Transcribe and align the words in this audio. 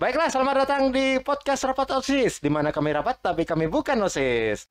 Baiklah, 0.00 0.32
selamat 0.32 0.64
datang 0.64 0.88
di 0.96 1.20
podcast 1.20 1.60
Rapat 1.68 1.92
OSIS, 1.92 2.40
di 2.40 2.48
mana 2.48 2.72
kami 2.72 2.88
rapat 2.88 3.20
tapi 3.20 3.44
kami 3.44 3.68
bukan 3.68 4.00
OSIS. 4.00 4.64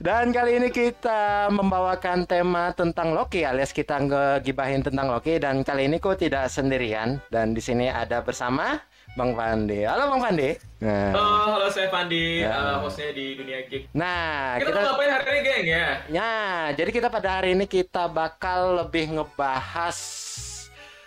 Dan 0.00 0.34
kali 0.34 0.58
ini 0.58 0.74
kita 0.74 1.54
membawakan 1.54 2.26
tema 2.26 2.74
tentang 2.74 3.14
Loki 3.14 3.46
alias 3.46 3.70
kita 3.70 4.02
ngegibahin 4.02 4.82
tentang 4.82 5.14
Loki 5.14 5.38
dan 5.38 5.62
kali 5.62 5.86
ini 5.86 6.02
kok 6.02 6.18
tidak 6.18 6.50
sendirian 6.50 7.22
dan 7.30 7.54
di 7.54 7.62
sini 7.62 7.86
ada 7.86 8.26
bersama 8.26 8.74
Bang 9.20 9.36
Pandi. 9.36 9.84
Halo 9.84 10.16
Bang 10.16 10.22
Pandi. 10.24 10.48
Nah. 10.80 11.12
Oh, 11.12 11.44
halo 11.52 11.68
saya 11.68 11.92
Pandi, 11.92 12.40
ya. 12.40 12.56
uh, 12.56 12.76
hostnya 12.80 13.12
di 13.12 13.36
Dunia 13.36 13.68
Geek. 13.68 13.92
Nah, 13.92 14.56
kita, 14.56 14.72
kita 14.72 14.80
ngapain 14.80 15.10
hari 15.12 15.28
ini, 15.28 15.40
geng 15.44 15.66
ya? 15.68 15.88
Ya, 16.08 16.32
jadi 16.72 16.88
kita 16.88 17.12
pada 17.12 17.28
hari 17.36 17.52
ini 17.52 17.68
kita 17.68 18.08
bakal 18.08 18.80
lebih 18.80 19.12
ngebahas 19.12 19.98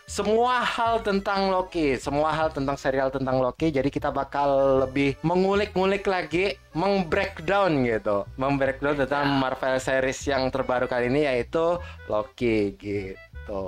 semua 0.05 0.61
hal 0.61 1.01
tentang 1.01 1.49
Loki, 1.49 1.97
semua 1.97 2.29
hal 2.37 2.53
tentang 2.53 2.77
serial 2.77 3.09
tentang 3.09 3.41
Loki. 3.41 3.73
Jadi 3.73 3.89
kita 3.89 4.13
bakal 4.13 4.85
lebih 4.85 5.17
mengulik-ngulik 5.25 6.05
lagi, 6.05 6.53
meng-breakdown 6.77 7.81
gitu, 7.81 8.29
meng-breakdown 8.37 8.93
tentang 8.93 9.25
ya. 9.25 9.41
Marvel 9.41 9.81
series 9.81 10.21
yang 10.29 10.53
terbaru 10.53 10.85
kali 10.85 11.09
ini 11.09 11.25
yaitu 11.25 11.81
Loki 12.05 12.77
gitu. 12.77 13.65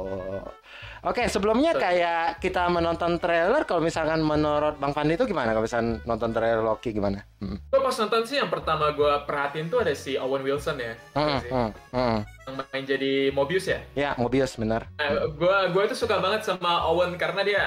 Oke, 1.06 1.30
sebelumnya 1.30 1.78
kayak 1.78 2.42
kita 2.42 2.66
menonton 2.66 3.22
trailer, 3.22 3.62
kalau 3.70 3.78
misalkan 3.78 4.26
menurut 4.26 4.82
Bang 4.82 4.90
Fandi 4.90 5.14
itu 5.14 5.30
gimana? 5.30 5.54
Kalau 5.54 5.62
misalkan 5.62 6.02
nonton 6.02 6.34
trailer 6.34 6.66
Loki 6.66 6.98
gimana? 6.98 7.22
Hmm. 7.38 7.62
Gue 7.70 7.78
pas 7.78 7.94
nonton 7.94 8.26
sih 8.26 8.42
yang 8.42 8.50
pertama 8.50 8.90
gue 8.90 9.14
perhatiin 9.30 9.70
tuh 9.70 9.86
ada 9.86 9.94
si 9.94 10.18
Owen 10.18 10.42
Wilson 10.42 10.82
ya. 10.82 10.98
Hmm, 11.14 11.38
hmm, 11.46 11.70
hmm. 11.94 12.18
Yang 12.26 12.56
main 12.58 12.84
jadi 12.90 13.14
Mobius 13.30 13.70
ya? 13.70 13.80
Ya, 13.94 14.10
Mobius 14.18 14.58
benar. 14.58 14.90
Nah, 14.98 15.30
gue 15.30 15.58
gue 15.78 15.84
tuh 15.94 15.98
suka 16.10 16.18
banget 16.18 16.42
sama 16.42 16.90
Owen 16.90 17.14
karena 17.22 17.46
dia 17.46 17.64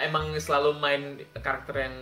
emang 0.00 0.32
selalu 0.40 0.80
main 0.80 1.20
karakter 1.44 1.92
yang 1.92 1.96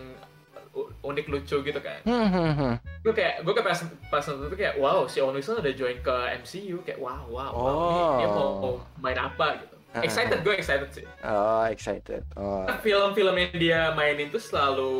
unik 1.02 1.26
lucu 1.26 1.66
gitu 1.66 1.80
kan. 1.82 1.98
Hmm, 2.06 2.30
hmm, 2.30 2.52
hmm. 2.62 2.74
Gue 3.02 3.10
kayak 3.10 3.42
gue 3.42 3.52
kayak 3.58 3.74
pas 3.74 3.80
pas 4.06 4.22
nonton 4.30 4.54
tuh 4.54 4.58
kayak 4.62 4.78
wow 4.78 5.10
si 5.10 5.18
Owen 5.18 5.34
Wilson 5.34 5.58
udah 5.58 5.74
join 5.74 5.98
ke 5.98 6.16
MCU 6.46 6.78
kayak 6.86 7.02
wow 7.02 7.26
wow, 7.26 7.50
wow 7.50 7.74
oh. 7.74 8.14
dia 8.22 8.28
mau 8.30 8.78
main 9.02 9.18
apa 9.18 9.66
gitu 9.66 9.75
excited 10.04 10.38
gue 10.44 10.54
excited 10.56 10.88
sih. 10.92 11.06
Oh 11.24 11.64
excited. 11.68 12.22
Oh. 12.36 12.66
Film-film 12.82 13.34
yang 13.36 13.54
dia 13.56 13.80
mainin 13.96 14.28
tuh 14.28 14.42
selalu 14.42 14.92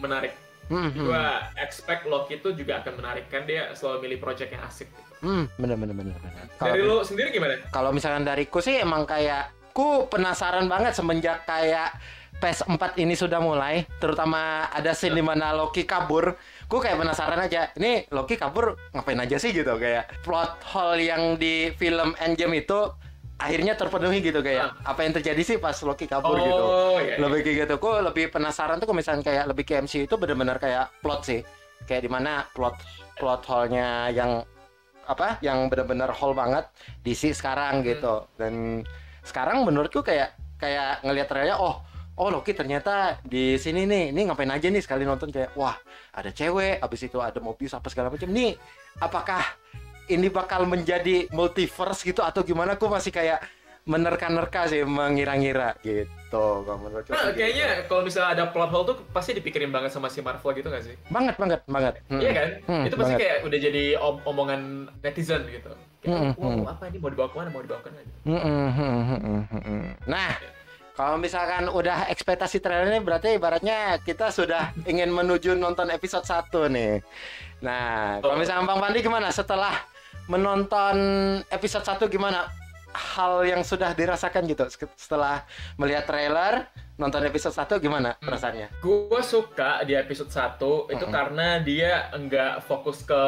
menarik. 0.00 0.34
Mm-hmm. 0.70 1.02
gue 1.02 1.24
expect 1.58 2.06
Loki 2.06 2.38
itu 2.38 2.54
juga 2.54 2.78
akan 2.78 3.02
menarik 3.02 3.26
kan 3.26 3.42
dia 3.42 3.74
selalu 3.74 4.06
milih 4.06 4.18
project 4.22 4.54
yang 4.54 4.62
asik. 4.62 4.86
Gitu. 4.86 5.26
hmm 5.26 5.44
bener 5.58 5.74
bener 5.74 5.94
bener 5.98 6.14
bener. 6.14 6.46
Dari 6.62 6.80
lo 6.86 7.02
sendiri 7.02 7.34
gimana? 7.34 7.58
kalau 7.74 7.90
misalkan 7.90 8.22
dariku 8.22 8.62
sih 8.62 8.78
emang 8.78 9.02
kayak 9.02 9.50
ku 9.74 10.06
penasaran 10.06 10.70
banget 10.70 10.94
semenjak 10.94 11.42
kayak 11.42 11.90
PS4 12.40 12.96
ini 12.96 13.12
sudah 13.12 13.36
mulai, 13.36 13.84
terutama 14.00 14.64
ada 14.72 14.96
scene 14.96 15.12
di 15.12 15.20
mana 15.20 15.52
Loki 15.52 15.84
kabur. 15.84 16.40
Gue 16.66 16.80
kayak 16.80 16.96
penasaran 16.96 17.36
aja, 17.36 17.68
ini 17.76 18.08
Loki 18.08 18.40
kabur 18.40 18.80
ngapain 18.96 19.20
aja 19.20 19.36
sih? 19.36 19.52
gitu 19.52 19.76
kayak 19.76 20.24
plot 20.24 20.56
hole 20.72 21.04
yang 21.04 21.36
di 21.36 21.68
film 21.76 22.16
Endgame 22.16 22.64
itu 22.64 22.96
akhirnya 23.40 23.72
terpenuhi 23.72 24.20
gitu 24.20 24.44
kayak 24.44 24.76
uh. 24.84 24.92
apa 24.92 25.00
yang 25.08 25.12
terjadi 25.16 25.42
sih 25.42 25.56
pas 25.56 25.74
Loki 25.80 26.04
kabur 26.04 26.36
oh, 26.36 26.44
gitu. 26.44 26.64
Iya, 27.00 27.00
iya. 27.00 27.14
Lebih 27.16 27.40
kayak 27.40 27.56
gitu. 27.64 27.74
Kok 27.80 27.96
lebih 28.12 28.24
penasaran 28.28 28.76
tuh 28.76 28.92
misalnya 28.92 29.24
kayak 29.24 29.44
lebih 29.48 29.64
ke 29.64 29.80
MC 29.80 30.04
itu 30.04 30.14
benar-benar 30.20 30.60
kayak 30.60 30.92
plot 31.00 31.20
sih. 31.24 31.40
Kayak 31.88 32.02
di 32.04 32.10
mana 32.12 32.44
plot 32.52 32.76
plot 33.16 33.40
hole-nya 33.48 34.12
yang 34.12 34.44
apa 35.08 35.40
yang 35.42 35.66
benar-benar 35.72 36.12
hole 36.14 36.36
banget 36.36 36.68
DC 37.00 37.32
sekarang 37.32 37.80
hmm. 37.80 37.86
gitu. 37.88 38.14
Dan 38.36 38.84
sekarang 39.24 39.64
menurutku 39.64 40.04
kayak 40.04 40.36
kayak 40.60 41.00
ngelihat 41.00 41.32
trailernya 41.32 41.56
oh 41.56 41.80
oh 42.20 42.28
Loki 42.28 42.52
ternyata 42.52 43.16
di 43.24 43.56
sini 43.56 43.88
nih 43.88 44.12
ini 44.12 44.28
ngapain 44.28 44.52
aja 44.52 44.68
nih 44.68 44.84
sekali 44.84 45.08
nonton 45.08 45.32
kayak 45.32 45.56
wah 45.56 45.72
ada 46.12 46.28
cewek 46.28 46.84
habis 46.84 47.00
itu 47.00 47.16
ada 47.16 47.40
Mobius 47.40 47.72
apa 47.72 47.88
segala 47.88 48.12
macam 48.12 48.28
nih 48.28 48.60
apakah 49.00 49.40
ini 50.10 50.28
bakal 50.28 50.66
menjadi 50.66 51.30
multiverse 51.30 52.02
gitu 52.02 52.20
atau 52.20 52.42
gimana? 52.42 52.74
Aku 52.74 52.90
masih 52.90 53.14
kayak 53.14 53.40
menerka-nerka 53.88 54.68
sih 54.68 54.84
mengira-ngira. 54.84 55.78
Gitu 55.80 56.10
kalau 56.30 56.78
menurut 56.78 57.02
nah, 57.10 57.34
kayaknya 57.34 57.90
kalau 57.90 58.06
misalnya 58.06 58.30
ada 58.38 58.44
plot 58.54 58.70
hole 58.70 58.86
tuh 58.94 58.96
pasti 59.10 59.34
dipikirin 59.34 59.74
banget 59.74 59.90
sama 59.90 60.06
si 60.06 60.22
Marvel 60.22 60.54
gitu 60.54 60.68
gak 60.70 60.84
sih? 60.86 60.94
Banget 61.10 61.34
banget 61.34 61.60
banget. 61.66 61.94
Hmm. 62.06 62.20
iya 62.22 62.30
kan? 62.30 62.48
Hmm, 62.70 62.84
itu 62.86 62.94
pasti 62.94 63.14
banget. 63.18 63.22
kayak 63.26 63.36
udah 63.46 63.58
jadi 63.58 63.84
om 63.98 64.16
omongan 64.22 64.60
netizen 65.02 65.42
gitu. 65.50 65.72
Kayak, 66.00 66.16
hmm, 66.16 66.32
wow 66.38 66.50
hmm. 66.54 66.72
apa 66.72 66.82
ini? 66.88 66.96
Mau 67.02 67.10
dibawa 67.10 67.28
ke 67.28 67.36
mana? 67.36 67.48
Mau 67.50 67.62
dibawa 67.66 67.80
ke 67.82 67.88
mana? 67.90 68.00
Hmm, 68.24 68.40
hmm, 68.40 68.68
hmm, 68.78 69.20
hmm, 69.26 69.62
hmm. 69.66 69.84
nah 70.06 70.32
Kalau 70.90 71.16
misalkan 71.16 71.64
udah 71.72 72.12
ekspektasi 72.12 72.60
trailernya 72.60 73.00
berarti 73.00 73.32
ibaratnya 73.40 73.96
kita 74.04 74.28
sudah 74.28 74.68
ingin 74.90 75.08
menuju 75.08 75.56
nonton 75.56 75.88
episode 75.88 76.28
1 76.28 76.52
nih. 76.76 77.00
Nah, 77.64 78.20
kalau 78.20 78.36
misalkan 78.36 78.68
Bang 78.68 78.84
Pandi 78.84 79.00
gimana 79.00 79.32
setelah 79.32 79.72
menonton 80.30 80.96
episode 81.50 81.82
1 81.82 82.06
gimana? 82.06 82.46
Hal 82.90 83.46
yang 83.46 83.62
sudah 83.62 83.94
dirasakan 83.94 84.50
gitu 84.50 84.66
setelah 84.98 85.46
melihat 85.78 86.10
trailer, 86.10 86.66
nonton 86.98 87.22
episode 87.22 87.54
1 87.54 87.78
gimana 87.78 88.18
hmm. 88.18 88.26
perasaannya? 88.26 88.66
Gue 88.82 89.22
suka 89.22 89.82
di 89.86 89.94
episode 89.94 90.30
1 90.30 90.90
itu 90.94 91.06
-hmm. 91.06 91.14
karena 91.14 91.62
dia 91.62 92.10
enggak 92.10 92.66
fokus 92.66 93.06
ke 93.06 93.22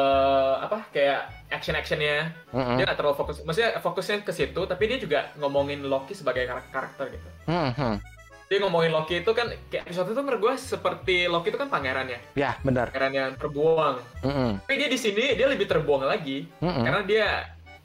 apa 0.59 0.87
kayak 0.91 1.47
action-actionnya. 1.47 2.31
-hmm. 2.51 2.75
Dia 2.75 2.83
nggak 2.87 2.99
terlalu 2.99 3.15
fokus, 3.15 3.39
maksudnya 3.43 3.79
fokusnya 3.79 4.17
ke 4.23 4.31
situ, 4.35 4.61
tapi 4.67 4.83
dia 4.91 4.99
juga 4.99 5.19
ngomongin 5.39 5.83
Loki 5.87 6.11
sebagai 6.11 6.43
karakter 6.47 7.07
gitu. 7.07 7.27
-hmm 7.47 8.12
dia 8.53 8.61
ngomongin 8.61 8.93
Loki 8.93 9.25
itu 9.25 9.31
kan 9.33 9.49
kayak 9.73 9.89
episode 9.89 10.13
itu 10.13 10.21
menurut 10.21 10.41
gue 10.45 10.53
seperti 10.61 11.25
Loki 11.25 11.49
itu 11.49 11.57
kan 11.57 11.73
pangeran 11.73 12.05
ya. 12.05 12.19
Ya 12.37 12.51
benar. 12.61 12.93
Pangeran 12.93 13.13
yang 13.17 13.31
terbuang. 13.33 13.97
Mm 14.21 14.29
-hmm. 14.29 14.49
Tapi 14.61 14.73
dia 14.77 14.89
di 14.93 14.99
sini 15.01 15.25
dia 15.33 15.49
lebih 15.49 15.65
terbuang 15.65 16.05
lagi 16.05 16.45
mm 16.45 16.61
-hmm. 16.61 16.83
karena 16.85 17.01
dia 17.01 17.27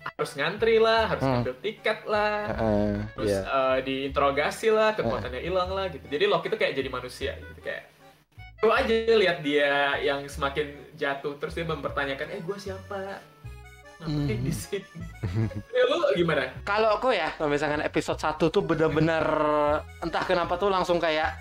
harus 0.05 0.31
ngantri 0.37 0.77
lah, 0.77 1.09
harus 1.09 1.25
mm. 1.25 1.31
ngambil 1.33 1.55
tiket 1.65 1.99
lah, 2.09 2.37
uh, 2.57 2.97
terus 3.13 3.35
yeah. 3.35 3.45
uh, 3.49 3.79
diinterogasi 3.81 4.69
lah, 4.73 4.97
kekuatannya 4.97 5.41
hilang 5.41 5.69
uh. 5.73 5.77
lah 5.81 5.87
gitu. 5.89 6.05
Jadi 6.05 6.25
Loki 6.29 6.53
itu 6.53 6.59
kayak 6.61 6.73
jadi 6.77 6.89
manusia 6.93 7.33
gitu 7.37 7.61
kayak 7.65 7.99
Lu 8.59 8.75
aja 8.75 8.91
lihat 8.91 9.39
dia 9.47 10.03
yang 10.03 10.27
semakin 10.27 10.91
jatuh 10.99 11.39
terus 11.39 11.55
dia 11.55 11.63
mempertanyakan, 11.63 12.27
eh 12.35 12.43
gue 12.43 12.59
siapa? 12.59 13.23
Ngapain 13.99 14.41
di 14.47 14.53
sini 14.55 15.03
ya 15.75 15.83
lu 15.91 15.99
gimana 16.15 16.55
kalau 16.63 16.95
aku 16.99 17.11
ya 17.11 17.35
kalau 17.35 17.51
misalkan 17.51 17.83
episode 17.83 18.19
1 18.19 18.39
tuh 18.39 18.63
bener-bener 18.63 19.25
entah 20.01 20.23
kenapa 20.23 20.55
tuh 20.55 20.71
langsung 20.71 21.03
kayak 21.03 21.35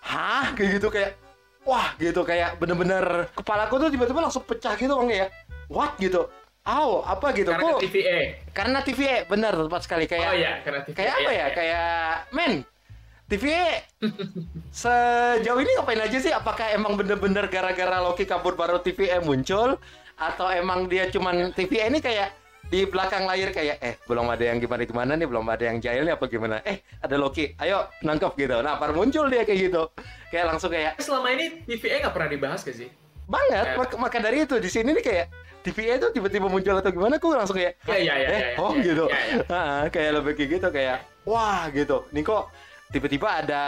hah 0.00 0.56
kayak 0.56 0.80
gitu 0.80 0.88
kayak 0.88 1.20
wah 1.68 1.92
gitu 2.00 2.24
kayak 2.24 2.56
bener-bener 2.56 3.28
kepalaku 3.36 3.76
tuh 3.76 3.88
tiba-tiba 3.92 4.20
langsung 4.24 4.44
pecah 4.48 4.74
gitu 4.80 4.96
bang 4.96 5.10
ya 5.12 5.26
what 5.68 5.94
gitu 6.00 6.28
Oh, 6.60 7.00
apa 7.08 7.32
gitu? 7.32 7.48
Karena 7.48 7.72
Kok, 7.72 7.80
TVA. 7.88 8.20
Karena 8.52 8.78
TVA, 8.84 9.24
benar 9.24 9.56
tepat 9.56 9.80
sekali 9.80 10.04
kayak. 10.04 10.28
Oh 10.28 10.36
iya, 10.36 10.52
karena 10.60 10.84
TVA. 10.84 10.96
Kayak 11.00 11.14
apa 11.16 11.30
ya? 11.32 11.40
ya? 11.40 11.46
Kayak 11.56 11.88
men, 12.36 12.52
TVA 13.30 13.86
sejauh 14.82 15.60
ini 15.62 15.70
ngapain 15.78 16.02
aja 16.02 16.18
sih? 16.18 16.34
Apakah 16.34 16.74
emang 16.74 16.98
bener-bener 16.98 17.46
gara-gara 17.46 18.02
Loki 18.02 18.26
kabur 18.26 18.58
baru 18.58 18.82
TVA 18.82 19.22
muncul? 19.22 19.78
Atau 20.20 20.52
emang 20.52 20.84
dia 20.84 21.08
cuman 21.08 21.56
TV 21.56 21.80
ini 21.80 22.04
kayak 22.04 22.36
di 22.70 22.86
belakang 22.86 23.26
layar 23.26 23.50
kayak 23.50 23.82
eh 23.82 23.98
belum 24.06 24.30
ada 24.30 24.44
yang 24.46 24.60
gimana 24.62 24.86
gimana 24.86 25.12
nih? 25.18 25.26
Belum 25.26 25.42
ada 25.48 25.64
yang 25.64 25.82
jahil 25.82 26.06
nih 26.06 26.14
apa 26.14 26.24
gimana? 26.30 26.62
Eh 26.62 26.84
ada 27.00 27.16
Loki 27.18 27.56
ayo 27.58 27.88
nangkep 28.04 28.36
gitu. 28.36 28.60
Nah 28.62 28.78
baru 28.78 28.94
muncul 28.94 29.26
dia 29.26 29.42
kayak 29.42 29.72
gitu. 29.72 29.82
Kayak 30.30 30.54
langsung 30.54 30.70
kayak 30.70 31.00
selama 31.02 31.34
ini 31.34 31.66
TVA 31.66 32.06
nggak 32.06 32.14
pernah 32.14 32.30
dibahas 32.30 32.60
gak 32.62 32.76
sih? 32.78 32.92
Banget. 33.26 33.74
Maka, 33.74 33.94
maka 33.98 34.16
dari 34.22 34.46
itu 34.46 34.54
di 34.62 34.70
sini 34.70 34.94
nih 34.94 35.02
kayak 35.02 35.26
TVA 35.66 35.98
itu 35.98 36.08
tiba-tiba 36.14 36.46
muncul 36.46 36.78
atau 36.78 36.90
gimana 36.94 37.18
aku 37.18 37.34
langsung 37.34 37.58
kayak 37.58 37.74
ya, 37.84 37.96
ya, 37.98 38.14
ya, 38.14 38.14
eh 38.14 38.16
ya, 38.16 38.38
ya, 38.54 38.62
oh 38.62 38.72
ya, 38.72 38.84
gitu. 38.86 39.04
ya, 39.10 39.18
ya. 39.18 39.34
Nah, 39.50 39.80
kayak 39.92 40.10
lebih 40.22 40.32
kayak 40.38 40.50
gitu 40.56 40.68
kayak 40.70 40.96
wah 41.26 41.66
gitu. 41.74 41.96
Nih 42.14 42.22
kok 42.22 42.54
tiba-tiba 42.90 43.28
ada 43.44 43.62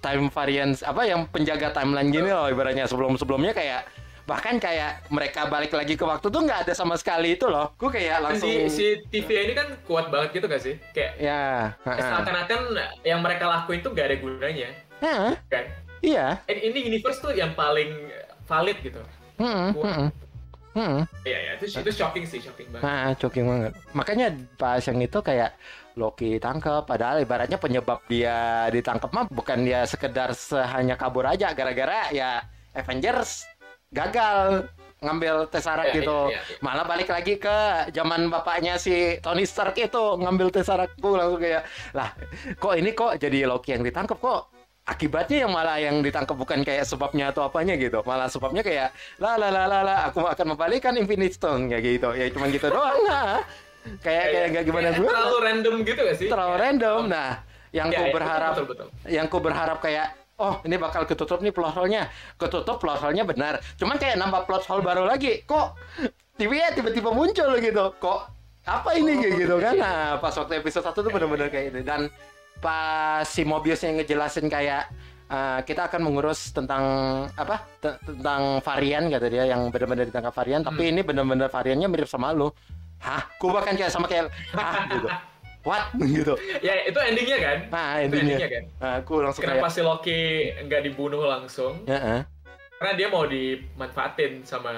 time 0.00 0.28
variance 0.28 0.80
apa 0.84 1.04
yang 1.04 1.28
penjaga 1.28 1.68
timeline 1.72 2.08
gini 2.08 2.32
loh 2.32 2.48
ibaratnya. 2.48 2.88
Sebelum 2.88 3.20
sebelumnya 3.20 3.52
kayak 3.52 3.84
bahkan 4.22 4.62
kayak 4.62 5.02
mereka 5.10 5.50
balik 5.50 5.74
lagi 5.74 5.98
ke 5.98 6.04
waktu 6.06 6.30
tuh 6.30 6.40
nggak 6.46 6.66
ada 6.68 6.72
sama 6.78 6.94
sekali 6.94 7.34
itu 7.34 7.50
loh 7.50 7.74
gue 7.74 7.90
kayak 7.90 8.22
langsung 8.22 8.48
si, 8.48 8.70
si 8.70 8.86
TV 9.10 9.50
ini 9.50 9.52
kan 9.58 9.74
kuat 9.82 10.14
banget 10.14 10.38
gitu 10.38 10.46
gak 10.46 10.62
sih 10.62 10.74
kayak 10.94 11.18
ya 11.18 11.74
seakan-akan 11.82 12.60
yang 13.02 13.18
mereka 13.18 13.50
lakuin 13.50 13.82
tuh 13.82 13.90
gak 13.90 14.14
ada 14.14 14.16
gunanya 14.22 14.70
Hah? 15.02 15.34
kan 15.50 15.64
iya 16.06 16.38
ini 16.46 16.86
universe 16.86 17.18
tuh 17.18 17.34
yang 17.34 17.50
paling 17.58 17.90
valid 18.46 18.78
gitu 18.78 19.02
hmm, 19.42 19.74
hmm. 19.74 20.08
Hmm. 20.72 21.04
Iya, 21.28 21.36
ya, 21.36 21.52
itu, 21.60 21.68
itu 21.68 21.92
shocking 21.92 22.24
sih, 22.24 22.40
shocking 22.40 22.64
banget. 22.72 22.80
Nah, 22.88 23.12
shocking 23.20 23.44
banget. 23.44 23.72
Makanya 23.92 24.32
pas 24.56 24.80
yang 24.80 25.04
itu 25.04 25.20
kayak 25.20 25.52
Loki 26.00 26.40
tangkap, 26.40 26.88
padahal 26.88 27.20
ibaratnya 27.20 27.60
penyebab 27.60 28.00
dia 28.08 28.64
ditangkap 28.72 29.12
mah 29.12 29.28
bukan 29.28 29.68
dia 29.68 29.84
sekedar 29.84 30.32
hanya 30.72 30.96
kabur 30.96 31.28
aja 31.28 31.52
gara-gara 31.52 32.08
ya 32.08 32.40
Avengers 32.72 33.44
gagal 33.92 34.66
ngambil 35.02 35.50
Tesseract 35.50 35.92
yeah, 35.92 35.98
gitu. 35.98 36.18
Yeah, 36.30 36.38
yeah, 36.38 36.44
yeah. 36.46 36.62
Malah 36.62 36.84
balik 36.86 37.10
lagi 37.10 37.34
ke 37.36 37.58
zaman 37.90 38.30
bapaknya 38.30 38.78
si 38.78 39.18
Tony 39.18 39.44
Stark 39.44 39.74
itu 39.76 40.16
ngambil 40.16 40.54
Tesseract 40.54 40.96
gue 40.96 41.10
langsung 41.12 41.42
kayak 41.42 41.62
lah 41.92 42.14
kok 42.56 42.74
ini 42.78 42.90
kok 42.94 43.18
jadi 43.18 43.50
Loki 43.50 43.74
yang 43.74 43.82
ditangkap 43.82 44.18
kok 44.22 44.40
akibatnya 44.82 45.46
yang 45.46 45.52
malah 45.54 45.78
yang 45.78 46.02
ditangkap 46.02 46.34
bukan 46.34 46.66
kayak 46.66 46.86
sebabnya 46.86 47.30
atau 47.34 47.46
apanya 47.46 47.74
gitu? 47.78 48.02
Malah 48.06 48.30
sebabnya 48.30 48.62
kayak 48.62 48.94
la 49.18 49.38
la 49.38 49.50
la 49.50 49.66
la 49.66 49.80
la 49.82 49.94
aku 50.10 50.22
akan 50.26 50.54
membalikan 50.54 50.94
Infinite 50.94 51.34
Stone 51.34 51.70
kayak 51.70 51.82
gitu. 51.82 52.08
Ya 52.14 52.30
cuma 52.30 52.46
gitu 52.50 52.70
doang 52.70 53.02
nah. 53.10 53.42
Kayak 53.98 54.26
kayak 54.30 54.46
nggak 54.54 54.64
gimana 54.70 54.88
gue 54.94 55.06
terlalu 55.10 55.38
random 55.42 55.74
gitu 55.82 56.00
gak 56.06 56.16
sih? 56.18 56.28
Terlalu 56.30 56.54
random 56.62 57.00
nah. 57.10 57.42
Yang 57.72 57.88
ya, 57.88 57.98
ku 57.98 58.04
ya, 58.04 58.12
berharap 58.12 58.52
betul, 58.52 58.66
betul. 58.68 58.88
yang 59.08 59.26
ku 59.32 59.38
berharap 59.40 59.78
kayak 59.80 60.06
oh 60.42 60.54
ini 60.66 60.74
bakal 60.74 61.06
ketutup 61.06 61.38
nih 61.38 61.54
plot 61.54 61.72
hole-nya 61.78 62.10
ketutup 62.34 62.82
plot 62.82 62.98
hole-nya 62.98 63.22
benar. 63.22 63.62
Cuman 63.78 63.96
kayak 63.96 64.18
nambah 64.18 64.42
plot 64.50 64.66
hole 64.66 64.82
baru 64.82 65.06
lagi. 65.06 65.46
Kok 65.46 65.66
ya 66.42 66.74
tiba-tiba 66.74 67.14
muncul 67.14 67.54
gitu? 67.62 67.84
Kok 68.02 68.20
apa 68.66 68.90
ini 68.98 69.22
kayak 69.22 69.34
gitu 69.38 69.56
kan? 69.62 69.74
Nah 69.78 70.18
pas 70.18 70.34
waktu 70.34 70.58
episode 70.58 70.82
satu 70.82 71.06
tuh 71.06 71.10
benar-benar 71.14 71.48
kayak 71.48 71.74
ini 71.74 71.80
dan 71.86 72.10
pas 72.58 73.22
si 73.26 73.46
Mobius 73.46 73.82
yang 73.86 73.98
ngejelasin 73.98 74.46
kayak 74.50 74.90
uh, 75.30 75.62
kita 75.62 75.86
akan 75.86 76.02
mengurus 76.02 76.50
tentang 76.50 76.82
apa 77.34 77.62
tentang 77.78 78.58
varian 78.62 79.10
kata 79.10 79.26
dia 79.30 79.46
yang 79.46 79.70
benar-benar 79.70 80.10
ditangkap 80.10 80.34
varian. 80.34 80.66
Hmm. 80.66 80.74
tapi 80.74 80.82
ini 80.90 81.00
benar-benar 81.06 81.48
variannya 81.50 81.86
mirip 81.86 82.10
sama 82.10 82.34
lu. 82.34 82.50
Hah? 83.02 83.26
Ku 83.38 83.50
bahkan 83.50 83.74
kayak 83.74 83.90
sama 83.90 84.06
kayak 84.06 84.30
hah? 84.54 84.86
gitu 84.90 85.10
what 85.62 85.90
gitu 86.16 86.34
ya 86.60 86.86
itu 86.86 86.98
endingnya 86.98 87.38
kan 87.38 87.58
nah 87.70 87.88
endingnya, 87.98 88.36
endingnya 88.38 88.48
kan 88.50 88.64
nah, 88.78 88.94
aku 89.02 89.14
langsung 89.22 89.42
kenapa 89.42 89.66
kayak... 89.70 89.74
si 89.74 89.80
Loki 89.80 90.20
nggak 90.66 90.82
dibunuh 90.86 91.22
langsung 91.26 91.82
uh 91.86 91.94
-uh. 91.94 92.20
karena 92.78 92.92
dia 92.98 93.08
mau 93.10 93.24
dimanfaatin 93.26 94.42
sama 94.42 94.72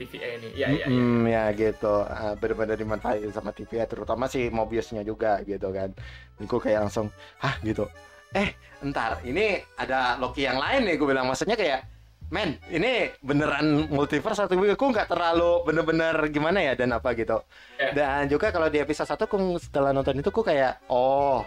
TVA 0.00 0.40
ini. 0.40 0.48
Ya, 0.56 0.68
ya, 0.72 0.86
ya. 0.88 0.96
ya 1.28 1.42
gitu. 1.52 2.08
Uh, 2.08 2.32
benar-benar 2.40 2.80
dimanfaatin 2.80 3.32
sama 3.36 3.52
TVA 3.52 3.84
terutama 3.84 4.32
si 4.32 4.48
Mobiusnya 4.48 5.04
juga 5.04 5.44
gitu 5.44 5.68
kan. 5.68 5.92
Gue 6.40 6.60
kayak 6.60 6.88
langsung, 6.88 7.12
"Hah?" 7.36 7.60
gitu. 7.60 7.84
Eh, 8.32 8.54
entar, 8.80 9.20
ini 9.26 9.60
ada 9.76 10.16
Loki 10.16 10.46
yang 10.46 10.56
lain 10.56 10.86
nih 10.86 10.94
gue 10.96 11.08
bilang 11.08 11.26
maksudnya 11.26 11.58
kayak 11.58 11.82
men. 12.30 12.56
Ini 12.70 13.18
beneran 13.20 13.90
multiverse 13.90 14.46
atau 14.46 14.56
aku 14.56 14.84
nggak 14.90 15.10
terlalu 15.10 15.66
bener-bener 15.66 16.14
gimana 16.30 16.62
ya 16.62 16.72
dan 16.78 16.94
apa 16.94 17.12
gitu. 17.18 17.42
Yeah. 17.76 17.92
dan 17.92 18.30
juga 18.30 18.54
kalau 18.54 18.70
di 18.70 18.78
episode 18.78 19.10
satu 19.10 19.26
aku 19.26 19.36
setelah 19.58 19.90
nonton 19.90 20.18
itu 20.18 20.30
aku 20.30 20.46
kayak 20.46 20.82
oh 20.90 21.44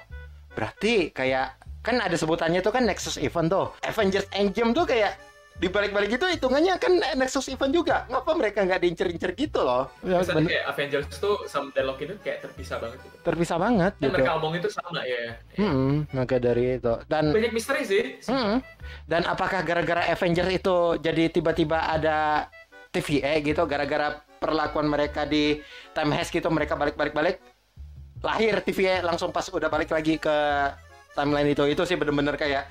berarti 0.54 1.10
kayak 1.10 1.58
kan 1.84 2.00
ada 2.00 2.16
sebutannya 2.16 2.64
tuh 2.64 2.72
kan 2.72 2.88
Nexus 2.88 3.20
Event 3.20 3.52
tuh. 3.52 3.68
Avengers 3.84 4.28
Endgame 4.32 4.72
tuh 4.72 4.88
kayak 4.88 5.20
di 5.54 5.68
balik-balik 5.70 6.18
itu 6.18 6.26
hitungannya 6.26 6.76
kan 6.82 6.94
Nexus 7.16 7.48
Event 7.54 7.72
juga. 7.72 8.10
Ngapa 8.10 8.32
mereka 8.34 8.66
nggak 8.66 8.82
diincer-incer 8.84 9.32
gitu 9.38 9.62
loh? 9.62 9.88
Ya, 10.02 10.20
kayak 10.26 10.66
Avengers 10.74 11.08
tuh 11.22 11.46
sama 11.46 11.70
Deadlock 11.72 12.02
itu 12.02 12.14
kayak 12.20 12.50
terpisah 12.50 12.78
banget 12.82 13.00
gitu. 13.06 13.16
Terpisah 13.22 13.58
banget 13.62 13.94
Dan 14.02 14.04
gitu. 14.10 14.14
mereka 14.18 14.32
omong 14.42 14.54
itu 14.58 14.70
sama 14.74 15.02
ya. 15.06 15.38
Hmm, 15.62 16.10
maka 16.12 16.36
dari 16.42 16.82
itu. 16.82 16.94
Dan 17.06 17.32
banyak 17.32 17.54
misteri 17.54 17.82
sih. 17.86 18.04
Hmm. 18.26 18.60
Dan 19.06 19.24
apakah 19.30 19.62
gara-gara 19.62 20.10
Avengers 20.10 20.52
itu 20.52 20.98
jadi 21.00 21.30
tiba-tiba 21.30 21.86
ada 21.86 22.50
TVA 22.94 23.42
gitu 23.42 23.66
gara-gara 23.66 24.22
perlakuan 24.38 24.86
mereka 24.86 25.26
di 25.26 25.64
time 25.96 26.12
heist 26.14 26.30
gitu 26.30 26.52
mereka 26.52 26.76
balik-balik 26.76 27.14
balik 27.16 27.38
lahir 28.20 28.60
TVA 28.62 29.02
langsung 29.02 29.32
pas 29.32 29.48
udah 29.50 29.68
balik 29.68 29.90
lagi 29.90 30.20
ke 30.20 30.36
timeline 31.18 31.50
itu 31.50 31.64
itu 31.66 31.82
sih 31.88 31.96
bener-bener 31.96 32.36
kayak 32.38 32.68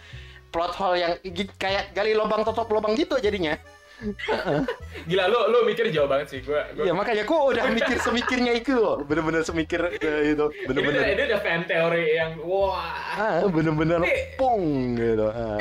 plot 0.53 0.77
hole 0.77 1.01
yang 1.01 1.13
kayak 1.57 1.97
gali 1.97 2.13
lubang 2.13 2.45
tutup 2.45 2.69
lubang 2.69 2.93
gitu 2.95 3.17
jadinya. 3.19 3.57
Gila 5.09 5.25
lu 5.31 5.41
lu 5.51 5.59
mikir 5.67 5.89
jauh 5.95 6.11
banget 6.11 6.27
sih 6.35 6.41
gua. 6.43 6.67
gua... 6.75 6.85
Ya 6.85 6.93
makanya 6.93 7.23
gua 7.23 7.55
udah 7.55 7.65
mikir 7.71 7.97
semikirnya 8.03 8.53
itu 8.59 8.75
loh. 8.75 9.03
Bener-bener 9.09 9.47
semikir 9.47 9.81
uh, 9.83 10.23
itu. 10.27 10.47
Bener-bener. 10.67 11.01
Ini, 11.07 11.13
ini 11.15 11.23
udah 11.33 11.41
fan 11.41 11.63
teori 11.65 12.05
yang 12.19 12.31
wah. 12.43 12.83
Ah, 13.15 13.47
bener-bener 13.47 14.03
pung 14.35 14.99
gitu. 14.99 15.27
Ah. 15.31 15.59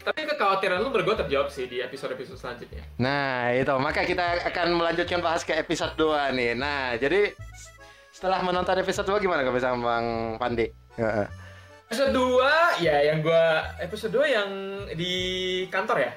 Tapi 0.00 0.24
kekhawatiran 0.24 0.80
lu 0.80 0.88
gue 0.88 1.16
terjawab 1.26 1.52
sih 1.52 1.68
di 1.68 1.84
episode-episode 1.84 2.40
selanjutnya. 2.40 2.80
Nah, 2.96 3.52
itu. 3.52 3.74
Maka 3.76 4.08
kita 4.08 4.48
akan 4.48 4.80
melanjutkan 4.80 5.20
bahas 5.20 5.44
ke 5.44 5.52
episode 5.52 5.92
2 6.00 6.32
nih. 6.32 6.56
Nah, 6.56 6.96
jadi 6.96 7.36
setelah 8.08 8.40
menonton 8.40 8.80
episode 8.80 9.04
2 9.04 9.20
gimana 9.20 9.44
ke 9.44 9.52
Bang 9.52 10.06
Pandi? 10.40 10.66
Uh 10.96 11.28
episode 11.90 12.14
2 12.14 12.86
ya 12.86 13.02
yang 13.02 13.18
gua 13.18 13.66
episode 13.82 14.14
2 14.14 14.22
yang 14.30 14.50
di 14.94 15.14
kantor 15.74 16.06
ya 16.06 16.12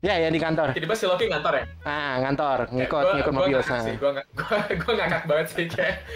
Ya, 0.00 0.16
yang 0.16 0.32
di 0.32 0.40
kantor. 0.40 0.72
Jadi 0.72 0.88
si 0.96 1.04
Loki 1.04 1.28
kantor 1.28 1.60
ya? 1.60 1.64
Ah, 1.84 2.16
kantor. 2.24 2.72
Ngikut, 2.72 3.04
ya, 3.04 3.12
ngikut 3.20 3.34
mobil. 3.36 3.60
Gua, 3.60 3.84
sih, 3.84 3.94
gua, 4.00 4.16
gua, 4.32 4.56
gua 4.80 4.92
ngakak 4.96 5.28
banget 5.28 5.46
sih 5.52 5.68
kayak. 5.68 6.08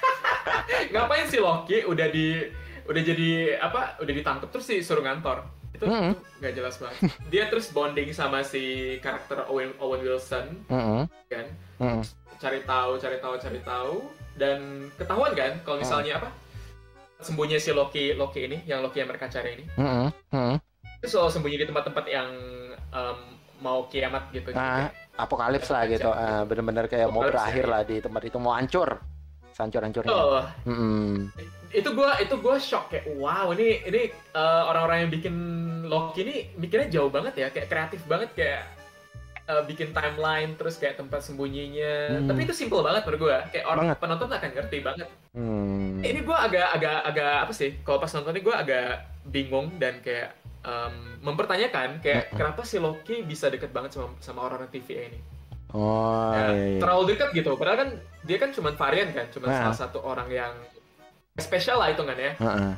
Ngapain 0.96 1.28
si 1.28 1.36
Loki 1.36 1.84
udah 1.84 2.08
di 2.08 2.40
udah 2.88 3.02
jadi 3.04 3.60
apa? 3.60 4.00
Udah 4.00 4.16
ditangkap 4.16 4.48
terus 4.48 4.64
sih 4.64 4.80
suruh 4.80 5.04
kantor. 5.04 5.44
Itu 5.76 5.92
mm 5.92 6.16
-hmm. 6.16 6.56
jelas 6.56 6.80
banget. 6.80 7.12
Dia 7.28 7.52
terus 7.52 7.68
bonding 7.68 8.16
sama 8.16 8.40
si 8.40 8.96
karakter 9.04 9.44
Owen, 9.44 9.76
Owen 9.76 10.00
Wilson. 10.00 10.64
Mm 10.72 10.80
-hmm. 10.80 11.02
Kan? 11.28 11.46
Mm 11.84 11.88
-hmm. 12.00 12.02
Cari 12.40 12.64
tahu, 12.64 12.96
cari 12.96 13.20
tahu, 13.20 13.34
cari 13.36 13.60
tahu 13.60 13.94
dan 14.40 14.88
ketahuan 14.96 15.36
kan 15.36 15.52
kalau 15.68 15.84
misalnya 15.84 16.16
mm 16.16 16.24
-hmm. 16.24 16.32
apa? 16.32 16.41
Sembunyi 17.22 17.56
si 17.58 17.70
Loki 17.70 18.12
Loki 18.12 18.46
ini, 18.46 18.58
yang 18.66 18.82
Loki 18.82 19.00
yang 19.02 19.10
mereka 19.10 19.30
cari 19.30 19.58
ini. 19.58 19.64
Mm 19.78 19.86
-hmm. 19.86 20.06
Mm 20.34 20.42
-hmm. 20.42 20.56
Itu 21.02 21.06
selalu 21.10 21.30
sembunyi 21.34 21.56
di 21.62 21.66
tempat-tempat 21.66 22.04
yang 22.10 22.28
um, 22.92 23.18
mau 23.62 23.86
kiamat 23.86 24.30
gitu. 24.34 24.50
Nah, 24.52 24.90
gitu. 24.90 25.18
apokalips 25.18 25.68
lah 25.70 25.82
gitu. 25.86 26.10
Uh, 26.10 26.42
Bener-bener 26.46 26.86
kayak 26.90 27.08
apokalips, 27.08 27.14
mau 27.14 27.30
berakhir 27.30 27.64
ya. 27.66 27.72
lah 27.72 27.82
di 27.86 27.96
tempat 28.02 28.22
itu 28.26 28.38
mau 28.42 28.52
hancur. 28.54 28.90
Hancur-hancurnya. 29.52 30.10
Oh. 30.10 30.42
Mm 30.66 30.74
-hmm. 30.74 31.10
Itu 31.72 31.94
gua 31.94 32.18
itu 32.18 32.34
gua 32.42 32.56
shock 32.58 32.92
kayak 32.92 33.06
wow 33.16 33.48
ini 33.54 33.80
ini 33.86 34.10
uh, 34.34 34.68
orang-orang 34.68 35.06
yang 35.06 35.10
bikin 35.14 35.36
Loki 35.86 36.24
ini 36.24 36.36
mikirnya 36.58 36.88
jauh 36.88 37.10
banget 37.12 37.34
ya, 37.36 37.48
kayak 37.52 37.68
kreatif 37.68 38.00
banget 38.08 38.30
kayak 38.34 38.81
uh, 39.48 39.62
bikin 39.66 39.90
timeline 39.90 40.54
terus 40.54 40.78
kayak 40.78 40.98
tempat 41.00 41.24
sembunyinya. 41.24 42.22
Hmm. 42.22 42.28
Tapi 42.30 42.40
itu 42.46 42.54
simple 42.54 42.82
banget 42.84 43.02
menurut 43.06 43.20
gue. 43.28 43.38
Kayak 43.56 43.66
orang 43.66 43.84
banget. 43.90 43.98
penonton 43.98 44.28
akan 44.30 44.50
ngerti 44.54 44.78
banget. 44.82 45.08
Hmm. 45.34 45.98
Ini 46.02 46.20
gue 46.22 46.36
agak 46.36 46.68
agak 46.78 46.98
agak 47.08 47.34
apa 47.48 47.52
sih? 47.54 47.70
Kalau 47.82 47.98
pas 47.98 48.12
nonton 48.12 48.32
ini 48.34 48.42
gue 48.42 48.54
agak 48.54 48.90
bingung 49.26 49.66
dan 49.78 49.98
kayak 50.02 50.36
um, 50.66 50.94
mempertanyakan 51.22 51.98
kayak 52.02 52.30
hmm. 52.30 52.36
kenapa 52.38 52.62
si 52.66 52.76
Loki 52.78 53.22
bisa 53.26 53.50
deket 53.50 53.70
banget 53.70 53.94
sama 53.94 54.14
sama 54.22 54.46
orang 54.46 54.68
TVA 54.70 55.10
ini. 55.10 55.20
Oh, 55.72 56.36
iya, 56.36 56.76
iya. 56.76 56.80
terlalu 56.84 57.16
dekat 57.16 57.32
gitu. 57.32 57.56
Padahal 57.56 57.78
kan 57.80 57.90
dia 58.28 58.36
kan 58.36 58.52
cuma 58.52 58.76
varian 58.76 59.08
kan, 59.08 59.24
cuma 59.32 59.48
nah. 59.48 59.72
salah 59.72 59.78
satu 59.88 60.04
orang 60.04 60.28
yang 60.28 60.52
spesial 61.40 61.80
lah 61.80 61.88
hitungannya. 61.96 62.36
Uh 62.36 62.44
-uh. 62.44 62.74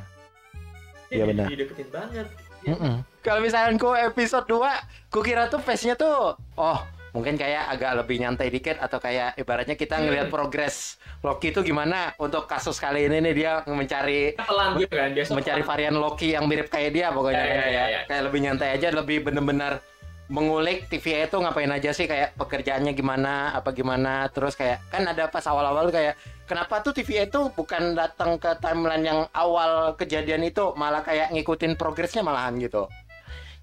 Iya 1.11 1.23
benar. 1.27 1.45
Dideketin 1.51 1.89
banget. 1.91 2.27
Mm 2.65 2.77
-mm. 2.77 2.95
Kalau 3.25 3.41
misalnya 3.41 3.73
ku 3.81 3.93
episode 3.93 4.45
2, 4.45 5.13
ku 5.13 5.19
kira 5.25 5.49
tuh 5.49 5.57
face-nya 5.57 5.97
tuh 5.97 6.37
oh, 6.57 6.79
mungkin 7.15 7.39
kayak 7.39 7.71
agak 7.71 8.03
lebih 8.03 8.19
nyantai 8.19 8.51
dikit 8.51 8.75
atau 8.83 8.99
kayak 8.99 9.39
ibaratnya 9.39 9.79
kita 9.79 10.03
ngelihat 10.03 10.27
progres 10.27 10.99
Loki 11.23 11.55
itu 11.55 11.63
gimana 11.63 12.11
untuk 12.19 12.43
kasus 12.43 12.75
kali 12.75 13.07
ini 13.07 13.23
nih 13.23 13.33
dia 13.33 13.51
mencari 13.63 14.35
pelan 14.35 14.75
gitu 14.75 14.93
kan 14.99 15.15
dia 15.15 15.23
mencari 15.31 15.63
varian 15.63 15.95
Loki 15.95 16.35
yang 16.35 16.43
mirip 16.51 16.67
kayak 16.67 16.91
dia 16.91 17.15
pokoknya 17.15 17.39
ya, 17.39 17.55
ya, 17.55 17.67
ya, 17.71 17.83
ya. 17.87 18.01
kayak 18.11 18.23
lebih 18.27 18.39
nyantai 18.43 18.69
aja 18.75 18.91
lebih 18.91 19.23
bener-bener 19.23 19.79
mengulik 20.27 20.89
TV 20.89 21.25
itu 21.25 21.37
ngapain 21.37 21.69
aja 21.69 21.93
sih? 21.93 22.09
Kayak 22.09 22.33
pekerjaannya 22.37 22.93
gimana? 22.97 23.53
Apa 23.53 23.71
gimana? 23.71 24.25
Terus 24.33 24.57
kayak 24.57 24.81
kan 24.89 25.05
ada 25.05 25.29
pas 25.29 25.45
awal-awal 25.45 25.93
kayak 25.93 26.17
kenapa 26.49 26.81
tuh 26.81 26.93
TV 26.93 27.29
itu 27.29 27.49
bukan 27.53 27.93
datang 27.93 28.37
ke 28.41 28.57
timeline 28.57 29.05
yang 29.05 29.19
awal 29.33 29.93
kejadian 29.97 30.45
itu 30.45 30.73
malah 30.77 31.05
kayak 31.05 31.29
ngikutin 31.33 31.77
progresnya 31.77 32.25
malahan 32.25 32.57
gitu. 32.57 32.89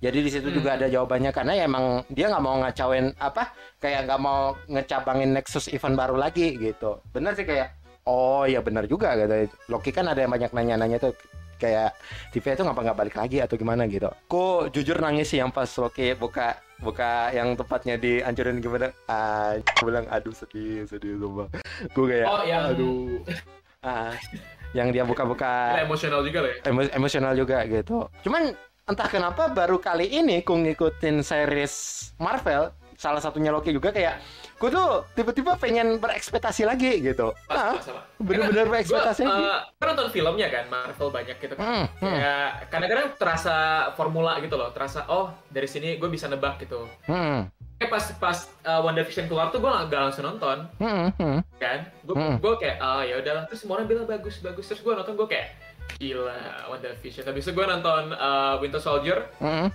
Jadi 0.03 0.19
di 0.19 0.31
situ 0.35 0.51
hmm. 0.51 0.57
juga 0.59 0.71
ada 0.75 0.91
jawabannya 0.91 1.31
karena 1.31 1.53
ya 1.55 1.65
emang 1.71 2.03
dia 2.11 2.27
nggak 2.27 2.43
mau 2.43 2.59
ngacauin 2.59 3.15
apa 3.23 3.55
kayak 3.79 4.11
nggak 4.11 4.21
mau 4.21 4.59
ngecabangin 4.67 5.31
Nexus 5.31 5.71
event 5.71 5.95
baru 5.95 6.19
lagi 6.19 6.59
gitu. 6.59 6.99
Bener 7.15 7.39
sih 7.39 7.47
kayak 7.47 7.71
oh 8.11 8.43
ya 8.43 8.59
benar 8.59 8.91
juga 8.91 9.15
gitu 9.15 9.47
Loki. 9.71 9.95
Kan 9.95 10.11
ada 10.11 10.19
yang 10.27 10.35
banyak 10.35 10.51
nanya-nanya 10.51 10.99
tuh 10.99 11.15
kayak 11.63 11.95
TV 12.35 12.59
itu 12.59 12.67
ngapa 12.67 12.83
nggak 12.83 12.99
balik 12.99 13.15
lagi 13.15 13.39
atau 13.39 13.55
gimana 13.55 13.87
gitu. 13.87 14.11
Ku 14.27 14.67
jujur 14.75 14.99
nangis 14.99 15.31
sih 15.31 15.39
yang 15.39 15.55
pas 15.55 15.71
Loki 15.79 16.19
buka 16.19 16.59
buka 16.83 17.31
yang 17.31 17.55
tempatnya 17.55 17.95
dihancurin 17.95 18.59
gimana. 18.59 18.91
Ah, 19.07 19.55
aku 19.63 19.87
bilang 19.87 20.11
aduh 20.11 20.35
sedih 20.35 20.83
sedih 20.91 21.23
sumpah. 21.23 21.47
Gue 21.95 22.07
kayak 22.11 22.27
oh, 22.27 22.43
yang... 22.43 22.75
aduh. 22.75 23.23
Ah, 23.83 24.15
yang 24.75 24.91
dia 24.91 25.07
buka-buka 25.07 25.79
emosional 25.79 26.27
juga 26.27 26.39
lah 26.43 26.51
ya. 26.51 26.59
Emo 26.67 26.83
emosional 26.91 27.33
juga 27.39 27.63
gitu. 27.71 28.11
Cuman 28.27 28.51
entah 28.91 29.07
kenapa 29.07 29.47
baru 29.47 29.79
kali 29.79 30.11
ini 30.11 30.43
ku 30.43 30.59
ngikutin 30.59 31.23
series 31.23 31.75
Marvel 32.19 32.75
salah 32.99 33.23
satunya 33.23 33.51
Loki 33.51 33.75
juga 33.75 33.91
kayak 33.91 34.19
gue 34.63 34.71
tuh 34.71 35.03
tiba-tiba 35.19 35.59
pengen 35.59 35.99
berekspektasi 35.99 36.63
lagi 36.63 37.03
gitu. 37.03 37.35
Nah, 37.51 37.75
bener-bener 38.23 38.71
berekspektasi. 38.71 39.27
Gue 39.27 39.35
uh, 39.35 39.67
kan 39.75 39.87
nonton 39.91 40.15
filmnya 40.15 40.47
kan 40.47 40.71
Marvel 40.71 41.11
banyak 41.11 41.35
gitu 41.43 41.59
kan. 41.59 41.67
Hmm, 41.67 41.87
hmm. 41.99 42.15
Ya 42.15 42.37
kadang-kadang 42.71 43.19
terasa 43.19 43.57
formula 43.99 44.39
gitu 44.39 44.55
loh, 44.55 44.71
terasa 44.71 45.03
oh 45.11 45.35
dari 45.51 45.67
sini 45.67 45.99
gue 45.99 46.07
bisa 46.07 46.31
nebak 46.31 46.63
gitu. 46.63 46.87
Hmm. 47.11 47.51
eh 47.83 47.91
pas 47.91 48.15
pas 48.23 48.39
uh, 48.63 48.79
WandaVision 48.87 49.27
keluar 49.27 49.51
tuh 49.51 49.59
gue 49.59 49.67
nggak 49.67 50.03
langsung 50.07 50.23
nonton 50.23 50.71
mm 50.79 51.19
-hmm. 51.19 51.43
kan 51.59 51.83
gue 52.07 52.15
mm. 52.15 52.39
gue 52.39 52.55
kayak 52.63 52.79
oh 52.79 53.03
ya 53.03 53.19
udahlah 53.19 53.43
terus 53.51 53.67
semua 53.67 53.83
orang 53.83 53.91
bilang 53.91 54.07
bagus 54.07 54.39
bagus 54.39 54.71
terus 54.71 54.87
gue 54.87 54.95
nonton 54.95 55.19
gue 55.19 55.27
kayak 55.27 55.59
gila 55.99 56.71
WandaVision 56.71 57.27
habis 57.27 57.43
itu 57.43 57.51
gue 57.51 57.67
nonton 57.67 58.15
uh, 58.15 58.55
Winter 58.63 58.79
Soldier 58.79 59.27
mm 59.43 59.51
-hmm. 59.51 59.69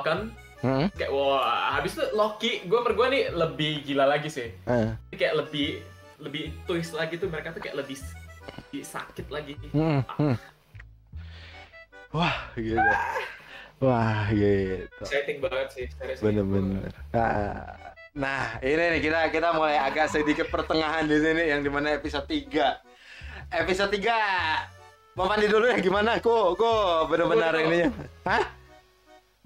kan 0.00 0.32
mm. 0.62 0.86
kayak 0.96 1.10
wah 1.10 1.76
habis 1.78 1.98
itu 1.98 2.04
Loki 2.14 2.52
gue 2.64 2.80
per 2.80 2.92
gue 2.94 3.06
nih 3.10 3.24
lebih 3.34 3.72
gila 3.84 4.06
lagi 4.06 4.30
sih 4.30 4.48
mm. 4.66 5.14
kayak 5.14 5.34
lebih 5.46 5.82
lebih 6.22 6.54
twist 6.64 6.94
lagi 6.94 7.18
tuh 7.18 7.26
mereka 7.26 7.50
tuh 7.50 7.60
kayak 7.60 7.82
lebih, 7.82 7.98
lebih 8.46 8.82
sakit 8.86 9.26
lagi 9.28 9.54
mm. 9.74 10.00
Ah. 10.18 10.38
wah 12.14 12.38
gitu 12.56 12.80
Wah 13.82 14.30
gitu. 14.30 15.02
Exciting 15.02 15.42
banget 15.42 15.68
sih. 15.74 15.86
Bener-bener. 16.22 16.94
Nah, 17.10 17.74
nah 18.14 18.62
ini 18.62 18.78
nih 18.78 19.00
kita 19.02 19.20
kita 19.34 19.58
mulai 19.58 19.74
agak 19.74 20.06
sedikit 20.06 20.46
pertengahan 20.54 21.02
di 21.02 21.18
sini 21.18 21.50
yang 21.50 21.66
di 21.66 21.70
mana 21.72 21.98
episode 21.98 22.30
3 22.30 22.46
Episode 23.50 23.90
3 23.90 25.18
Mau 25.18 25.26
mandi 25.26 25.50
dulu 25.50 25.66
ya 25.66 25.82
gimana? 25.82 26.22
Kok 26.22 26.54
kok 26.54 27.10
bener-bener 27.10 27.52
ini 27.66 27.80
Hah? 28.22 28.61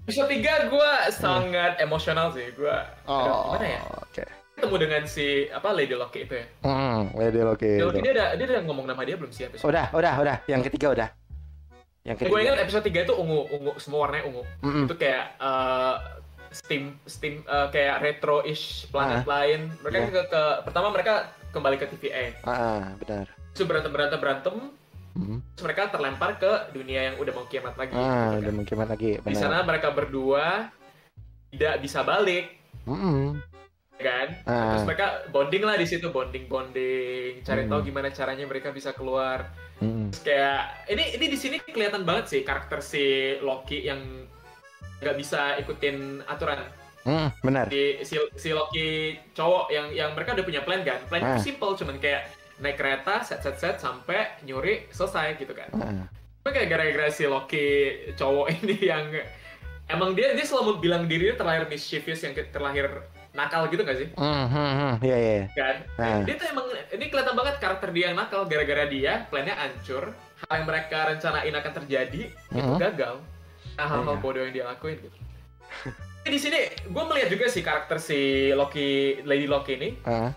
Episode 0.07 0.39
3 0.39 0.71
gue 0.71 0.91
sangat 1.11 1.71
hmm. 1.75 1.83
emosional 1.83 2.31
sih. 2.31 2.47
Gue 2.55 2.71
oh, 3.11 3.51
gimana 3.51 3.67
ya? 3.75 3.81
Oke. 3.99 4.23
Okay. 4.23 4.29
Ketemu 4.55 4.75
dengan 4.79 5.03
si 5.03 5.51
apa 5.51 5.75
Lady 5.75 5.99
Loki 5.99 6.23
itu 6.23 6.31
ya. 6.31 6.47
Hmm, 6.63 7.11
Lady 7.11 7.43
Loki. 7.43 7.75
Lady 7.75 7.83
Loki 7.83 7.99
dia 7.99 8.13
ada 8.15 8.25
dia 8.39 8.45
ada 8.47 8.63
ngomong 8.63 8.87
nama 8.87 9.03
dia 9.03 9.19
belum 9.19 9.35
sih 9.35 9.51
episode? 9.51 9.67
Udah, 9.67 9.91
udah, 9.91 10.13
udah. 10.23 10.37
Yang 10.47 10.71
ketiga 10.71 10.87
udah. 10.95 11.09
Yang 12.07 12.23
ketiga. 12.23 12.31
Gue 12.31 12.39
ingat 12.39 12.55
episode 12.63 12.87
3 12.87 13.03
itu 13.03 13.13
ungu, 13.19 13.39
ungu 13.51 13.71
semua 13.83 13.99
warnanya 14.07 14.23
ungu. 14.31 14.43
Mm 14.63 14.71
-hmm. 14.71 14.85
Itu 14.87 14.95
kayak 14.95 15.25
uh, 15.43 15.95
steam 16.55 16.83
steam 17.03 17.43
uh, 17.43 17.67
kayak 17.67 17.99
retro-ish 17.99 18.87
planet 18.87 19.27
uh, 19.27 19.27
lain. 19.27 19.75
Mereka 19.83 19.99
yeah. 19.99 20.07
ke, 20.07 20.21
ke 20.31 20.43
pertama 20.71 20.87
mereka 20.95 21.35
kembali 21.51 21.75
ke 21.75 21.85
TVA. 21.99 22.25
Ah, 22.47 22.55
uh, 22.55 22.83
benar. 23.03 23.27
Terus 23.51 23.67
berantem 23.67 23.91
berantem 23.91 24.19
berantem. 24.23 24.55
Mm. 25.17 25.37
Terus 25.57 25.63
mereka 25.65 25.83
terlempar 25.89 26.31
ke 26.37 26.51
dunia 26.77 27.11
yang 27.11 27.15
udah 27.17 27.33
mau 27.33 27.45
kiamat 27.49 27.73
lagi. 27.73 27.93
Ah, 27.97 28.05
gitu 28.05 28.13
kan. 28.13 28.37
udah 28.37 28.51
mau 28.53 28.63
kiamat 28.69 28.89
lagi. 28.93 29.11
Benar. 29.17 29.31
Di 29.33 29.35
sana 29.35 29.57
mereka 29.65 29.87
berdua 29.89 30.45
tidak 31.49 31.75
bisa 31.81 32.05
balik. 32.05 32.45
Mm 32.85 32.97
-hmm. 32.97 33.23
kan? 33.97 34.27
Ah. 34.45 34.77
Terus 34.77 34.85
mereka 34.85 35.07
bonding 35.33 35.63
lah 35.65 35.75
di 35.75 35.87
situ, 35.89 36.13
bonding 36.13 36.45
bonding, 36.45 37.41
cari 37.41 37.65
mm. 37.65 37.69
tahu 37.73 37.79
gimana 37.81 38.13
caranya 38.13 38.45
mereka 38.45 38.69
bisa 38.69 38.93
keluar 38.93 39.49
Hmm. 39.77 40.09
kayak 40.25 40.89
ini 40.89 41.21
ini 41.21 41.25
di 41.29 41.37
sini 41.37 41.61
kelihatan 41.61 42.01
banget 42.01 42.33
sih 42.33 42.41
karakter 42.41 42.81
si 42.81 43.37
Loki 43.45 43.85
yang 43.85 44.25
nggak 44.97 45.15
bisa 45.17 45.53
ikutin 45.61 46.25
aturan. 46.25 46.65
Hmm, 47.05 47.29
benar. 47.45 47.69
Si, 47.69 48.01
si, 48.01 48.17
si 48.35 48.49
Loki 48.51 49.15
cowok 49.37 49.69
yang 49.69 49.93
yang 49.93 50.09
mereka 50.17 50.33
udah 50.33 50.45
punya 50.49 50.61
plan 50.65 50.81
kan. 50.81 50.97
Plan 51.05 51.21
ah. 51.21 51.37
simple 51.37 51.77
cuman 51.77 52.01
kayak 52.01 52.25
naik 52.57 52.77
kereta 52.77 53.21
set 53.21 53.45
set 53.45 53.57
set 53.61 53.75
sampai 53.77 54.41
nyuri 54.45 54.89
selesai 54.89 55.37
gitu 55.37 55.53
kan. 55.53 55.69
Tapi 56.43 56.49
kayak 56.53 56.69
gara-gara 56.71 57.07
si 57.11 57.27
Loki 57.27 57.67
cowok 58.15 58.47
ini 58.63 58.75
yang 58.79 59.05
emang 59.91 60.15
dia 60.15 60.33
dia 60.33 60.45
selalu 60.47 60.79
bilang 60.79 61.05
dirinya 61.05 61.35
terlahir 61.39 61.67
mischievous 61.67 62.23
yang 62.23 62.33
terlahir 62.33 63.07
nakal 63.37 63.69
gitu 63.69 63.85
gak 63.85 63.97
sih? 64.01 64.09
Hmm, 64.17 64.49
hmm, 64.49 64.71
hmm. 64.73 64.93
Iya, 65.05 65.17
iya. 65.21 65.45
Kan? 65.53 65.75
Nah. 66.01 66.25
Dia 66.25 66.35
tuh 66.41 66.47
emang, 66.49 66.67
ini 66.73 67.05
kelihatan 67.13 67.35
banget 67.37 67.55
karakter 67.61 67.89
dia 67.93 68.09
yang 68.09 68.17
nakal. 68.17 68.49
Gara-gara 68.49 68.89
dia, 68.89 69.29
plannya 69.29 69.53
hancur. 69.53 70.09
Hal 70.41 70.53
yang 70.57 70.67
mereka 70.69 70.97
rencanain 71.13 71.53
akan 71.53 71.73
terjadi, 71.81 72.21
mm-hmm. 72.29 72.57
itu 72.57 72.73
gagal. 72.81 73.15
Nah, 73.77 73.85
hal-hal 73.85 74.17
yeah. 74.17 74.21
bodoh 74.21 74.41
yang 74.41 74.53
dia 74.53 74.65
lakuin 74.65 74.97
gitu. 74.97 75.17
di 76.33 76.39
sini, 76.41 76.59
gue 76.85 77.03
melihat 77.09 77.29
juga 77.29 77.45
sih 77.49 77.61
karakter 77.61 77.97
si 78.01 78.51
Loki, 78.53 79.21
Lady 79.21 79.45
Loki 79.45 79.73
ini. 79.77 79.89
Uh. 80.01 80.33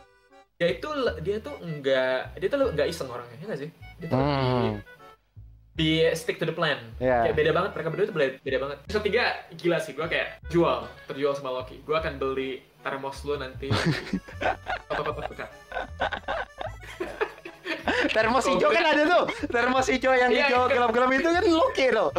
Dia 0.60 0.76
itu, 0.76 0.88
dia 1.24 1.40
tuh 1.40 1.56
enggak, 1.64 2.36
dia 2.36 2.48
tuh 2.52 2.68
enggak 2.68 2.88
iseng 2.92 3.08
orangnya, 3.08 3.32
ya 3.40 3.46
gak 3.48 3.60
sih? 3.64 3.70
Dia 3.96 4.06
tuh 4.12 4.20
mm 4.20 5.00
di 5.80 6.04
stick 6.12 6.36
to 6.36 6.44
the 6.44 6.52
plan. 6.52 6.76
Yeah. 7.00 7.24
Kayak 7.24 7.40
beda 7.40 7.50
banget 7.56 7.70
mereka 7.72 7.88
berdua 7.88 8.04
itu 8.04 8.12
beda, 8.12 8.36
beda 8.44 8.58
banget. 8.60 8.78
Terus 8.84 8.96
ketiga 9.00 9.24
gila 9.56 9.78
sih 9.80 9.96
gue 9.96 10.04
kayak 10.04 10.44
jual, 10.52 10.84
terjual 11.08 11.32
sama 11.32 11.56
Loki. 11.56 11.80
Gue 11.88 11.96
akan 11.96 12.20
beli 12.20 12.60
termos 12.84 13.24
lu 13.24 13.40
nanti. 13.40 13.72
termos 18.16 18.44
hijau 18.44 18.68
kan 18.68 18.84
ada 18.92 19.02
tuh. 19.08 19.24
Termos 19.48 19.86
hijau 19.88 20.12
yang 20.12 20.30
iya, 20.32 20.52
hijau 20.52 20.68
gelap-gelap 20.68 21.10
itu 21.16 21.28
kan 21.32 21.44
Loki 21.48 21.86
tuh. 21.88 22.10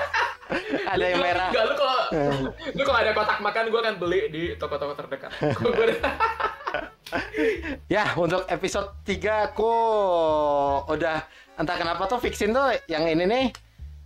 ada 0.92 1.04
yang 1.04 1.20
merah. 1.22 1.50
Enggak, 1.50 1.64
lu 1.70 1.74
kalau 1.78 2.00
lu 2.74 2.82
kalau 2.82 2.98
ada 2.98 3.12
kotak 3.14 3.38
makan 3.42 3.64
gue 3.70 3.80
akan 3.82 3.94
beli 3.98 4.20
di 4.30 4.42
toko-toko 4.58 4.94
terdekat. 4.94 5.30
ya, 7.94 8.14
untuk 8.16 8.44
episode 8.48 9.02
3 9.04 9.52
aku 9.52 9.72
udah 10.90 11.18
entah 11.56 11.76
kenapa 11.76 12.04
tuh 12.08 12.20
fixin 12.20 12.52
tuh 12.52 12.76
yang 12.86 13.04
ini 13.08 13.24
nih. 13.24 13.46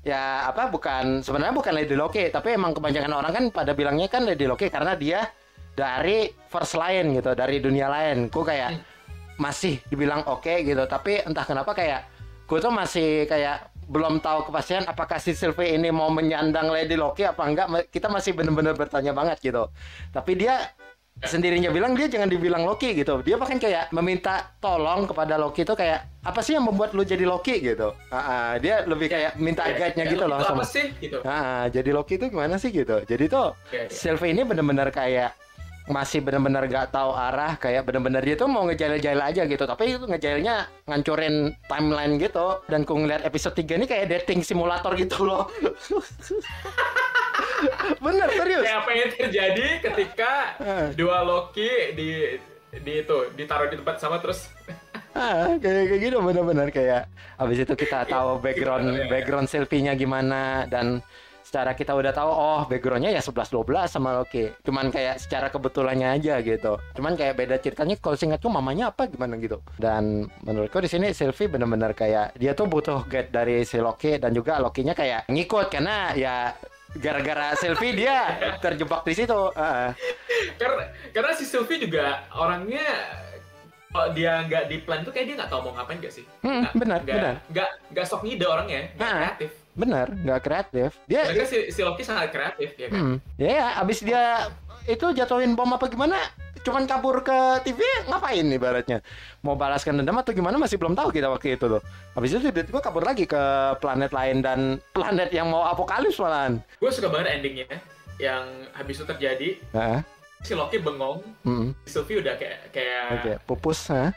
Ya 0.01 0.49
apa 0.49 0.73
bukan 0.73 1.21
sebenarnya 1.21 1.53
bukan 1.53 1.77
Lady 1.77 1.93
Loki 1.93 2.33
tapi 2.33 2.57
emang 2.57 2.73
kebanyakan 2.73 3.13
orang 3.13 3.33
kan 3.37 3.45
pada 3.53 3.77
bilangnya 3.77 4.09
kan 4.09 4.25
Lady 4.25 4.49
Loki 4.49 4.73
karena 4.73 4.97
dia 4.97 5.29
dari 5.77 6.33
first 6.49 6.81
lain 6.81 7.13
gitu 7.13 7.37
dari 7.37 7.61
dunia 7.61 7.93
lain. 7.93 8.33
Ku 8.33 8.41
kayak 8.41 8.81
masih 9.37 9.77
dibilang 9.93 10.25
oke 10.25 10.41
okay, 10.41 10.65
gitu 10.65 10.89
tapi 10.89 11.21
entah 11.21 11.45
kenapa 11.45 11.77
kayak 11.77 12.09
gue 12.49 12.59
tuh 12.61 12.73
masih 12.73 13.29
kayak 13.29 13.73
belum 13.91 14.23
tahu 14.23 14.47
kepastian 14.47 14.87
apakah 14.87 15.19
si 15.19 15.35
Sylvie 15.35 15.75
ini 15.75 15.91
mau 15.91 16.09
menyandang 16.09 16.71
Lady 16.71 16.97
Loki 16.97 17.29
apa 17.29 17.43
enggak. 17.45 17.93
Kita 17.93 18.09
masih 18.09 18.33
bener-bener 18.33 18.73
bertanya 18.73 19.13
banget 19.13 19.43
gitu. 19.43 19.69
Tapi 20.15 20.33
dia 20.39 20.65
sendirinya 21.21 21.69
bilang 21.69 21.93
dia 21.93 22.09
jangan 22.09 22.29
dibilang 22.33 22.65
Loki 22.65 22.97
gitu. 22.97 23.21
Dia 23.21 23.37
bahkan 23.37 23.61
kayak 23.61 23.93
meminta 23.93 24.57
tolong 24.57 25.05
kepada 25.05 25.37
Loki 25.37 25.69
itu 25.69 25.77
kayak 25.77 26.25
apa 26.25 26.41
sih 26.41 26.57
yang 26.57 26.65
membuat 26.65 26.97
lu 26.97 27.05
jadi 27.05 27.29
Loki 27.29 27.61
gitu. 27.61 27.93
Uh, 28.09 28.17
uh, 28.17 28.51
dia 28.57 28.89
lebih 28.89 29.13
kayak 29.13 29.37
minta 29.37 29.69
ya, 29.69 29.77
guide-nya 29.77 30.05
ya, 30.09 30.13
gitu 30.17 30.25
loh. 30.25 30.41
Apa 30.41 30.65
sih 30.65 30.93
gitu. 30.97 31.21
Uh, 31.21 31.69
jadi 31.69 31.91
Loki 31.93 32.17
itu 32.17 32.33
gimana 32.33 32.57
sih 32.57 32.73
gitu. 32.73 33.05
Jadi 33.05 33.25
tuh 33.29 33.53
ya, 33.69 33.85
ya. 33.85 33.93
Sylvie 33.93 34.33
ini 34.33 34.49
benar-benar 34.49 34.89
kayak 34.89 35.37
masih 35.91 36.23
benar-benar 36.23 36.71
gak 36.71 36.95
tahu 36.95 37.11
arah 37.11 37.59
kayak 37.59 37.83
benar-benar 37.83 38.23
dia 38.23 38.39
tuh 38.39 38.47
mau 38.47 38.63
ngejail-jail 38.63 39.19
aja 39.19 39.43
gitu 39.43 39.65
tapi 39.67 39.99
itu 39.99 40.07
ngejailnya 40.07 40.71
ngancurin 40.87 41.51
timeline 41.67 42.15
gitu 42.15 42.63
dan 42.71 42.87
ku 42.87 42.95
ngeliat 42.95 43.27
episode 43.27 43.59
3 43.59 43.75
ini 43.75 43.87
kayak 43.91 44.07
dating 44.07 44.47
simulator 44.47 44.95
gitu 44.95 45.27
loh 45.27 45.51
Bener 48.05 48.29
serius. 48.33 48.63
Kayak 48.65 48.79
apa 48.83 48.91
yang 48.97 49.11
terjadi 49.13 49.67
ketika 49.85 50.33
dua 50.95 51.23
Loki 51.23 51.95
di 51.97 52.11
di 52.71 53.03
itu 53.03 53.17
ditaruh 53.35 53.67
di 53.67 53.77
tempat 53.83 53.99
sama 53.99 54.23
terus 54.23 54.47
ah 55.11 55.59
kayak 55.59 55.91
kayak 55.91 56.01
gitu 56.07 56.17
bener-bener 56.23 56.71
kayak 56.71 57.11
abis 57.35 57.67
itu 57.67 57.75
kita 57.75 58.07
tahu 58.07 58.39
background 58.39 58.95
ya. 58.95 59.11
background 59.11 59.51
selfie-nya 59.51 59.99
gimana 59.99 60.71
dan 60.71 61.03
secara 61.43 61.75
kita 61.75 61.99
udah 61.99 62.15
tahu 62.15 62.31
oh 62.31 62.63
backgroundnya 62.71 63.11
ya 63.11 63.19
11 63.19 63.51
12 63.51 63.91
sama 63.91 64.23
Loki 64.23 64.55
cuman 64.63 64.95
kayak 64.95 65.19
secara 65.19 65.51
kebetulannya 65.51 66.15
aja 66.15 66.39
gitu 66.47 66.79
cuman 66.95 67.19
kayak 67.19 67.35
beda 67.35 67.59
ceritanya 67.59 67.99
kalau 67.99 68.15
singkatku 68.15 68.47
mamanya 68.47 68.95
apa 68.95 69.11
gimana 69.11 69.35
gitu 69.43 69.59
dan 69.75 70.31
menurutku 70.47 70.79
di 70.79 70.87
sini 70.87 71.11
Sylvie 71.11 71.51
bener-bener 71.51 71.91
kayak 71.91 72.39
dia 72.39 72.55
tuh 72.55 72.71
butuh 72.71 73.03
guide 73.11 73.35
dari 73.35 73.67
si 73.67 73.83
Loki 73.83 74.23
dan 74.23 74.31
juga 74.31 74.63
Lokinya 74.63 74.95
kayak 74.95 75.27
ngikut 75.27 75.75
karena 75.75 76.15
ya 76.15 76.55
gara-gara 76.99 77.55
Sylvie 77.55 77.95
dia 77.95 78.35
terjebak 78.59 79.07
di 79.07 79.15
situ. 79.15 79.41
Uh. 79.55 79.95
karena 80.59 80.83
karena 81.15 81.33
si 81.39 81.45
Sylvie 81.47 81.79
juga 81.79 82.27
orangnya 82.35 82.87
kalau 83.91 84.09
dia 84.15 84.47
nggak 84.47 84.65
di 84.71 84.77
plan 84.87 85.03
tuh 85.03 85.11
kayak 85.11 85.27
dia 85.27 85.37
nggak 85.39 85.51
tahu 85.51 85.61
mau 85.67 85.73
ngapain 85.79 85.99
gak 85.99 86.15
sih? 86.15 86.25
Hmm, 86.47 86.63
gak, 86.63 86.75
benar, 86.79 86.99
gak, 87.03 87.17
benar. 87.19 87.35
Nggak 87.51 87.71
nggak 87.91 88.07
sok 88.07 88.23
ngide 88.23 88.47
orangnya, 88.47 88.81
nggak 88.95 89.11
nah, 89.11 89.19
kreatif. 89.19 89.51
Benar, 89.75 90.07
nggak 90.15 90.41
kreatif. 90.47 90.91
Dia. 91.11 91.23
Karena 91.27 91.47
si, 91.47 91.59
si 91.75 91.81
Loki 91.83 92.03
sangat 92.07 92.31
kreatif 92.31 92.71
ya 92.79 92.87
kan. 92.87 92.99
Hmm, 92.99 93.17
ya, 93.35 93.51
ya, 93.51 93.69
abis 93.83 93.99
dia 94.07 94.23
itu 94.89 95.07
jatuhin 95.13 95.57
bom 95.57 95.71
apa 95.73 95.89
gimana? 95.89 96.17
cuman 96.61 96.85
kabur 96.85 97.25
ke 97.25 97.65
TV 97.65 97.81
ngapain 98.05 98.45
nih 98.45 98.61
baratnya 98.61 99.01
mau 99.41 99.57
balaskan 99.57 99.97
dendam 99.97 100.21
atau 100.21 100.37
gimana? 100.37 100.61
Masih 100.61 100.77
belum 100.77 100.93
tahu 100.93 101.09
kita 101.09 101.33
waktu 101.33 101.57
itu 101.57 101.65
tuh 101.65 101.81
habis 102.13 102.37
itu 102.37 102.53
tiba-tiba 102.53 102.85
kabur 102.85 103.01
lagi 103.01 103.25
ke 103.25 103.43
planet 103.81 104.13
lain 104.13 104.45
dan 104.45 104.61
planet 104.97 105.33
yang 105.33 105.49
mau 105.49 105.65
apokalips 105.65 106.21
malahan. 106.21 106.61
Gue 106.77 106.93
suka 106.93 107.09
banget 107.09 107.41
endingnya 107.41 107.81
yang 108.21 108.45
habis 108.77 109.01
itu 109.01 109.09
terjadi. 109.09 109.49
Uh 109.73 110.05
si 110.41 110.57
Loki 110.57 110.81
bengong. 110.81 111.21
Mm 111.45 111.53
-hmm. 111.53 111.69
si 111.85 111.89
Sylvie 111.93 112.21
udah 112.25 112.35
kayak 112.41 112.73
kayak 112.73 113.05
okay, 113.21 113.37
pupus 113.45 113.93
ha? 113.93 114.09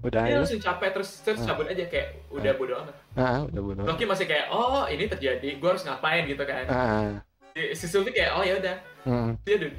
udah 0.00 0.24
dia 0.24 0.40
langsung 0.40 0.64
capek 0.64 0.96
terus 0.96 1.20
terus 1.20 1.44
cabut 1.44 1.68
aja 1.68 1.84
kayak 1.84 2.24
udah 2.32 2.52
bodo 2.56 2.72
amat. 2.80 2.96
Ah, 3.20 3.44
udah 3.44 3.60
bodo 3.60 3.80
Loki 3.84 4.08
masih 4.08 4.24
kayak 4.24 4.48
oh 4.48 4.88
ini 4.88 5.04
terjadi. 5.06 5.60
Gue 5.60 5.68
harus 5.76 5.84
ngapain 5.84 6.24
gitu 6.24 6.40
kan. 6.42 6.64
Ah. 6.66 7.20
si, 7.76 7.84
Sylvie 7.84 8.16
kayak 8.16 8.32
oh 8.32 8.42
ya 8.42 8.56
udah. 8.56 8.76
Mm. 9.00 9.32
dia 9.44 9.54
udah 9.60 9.70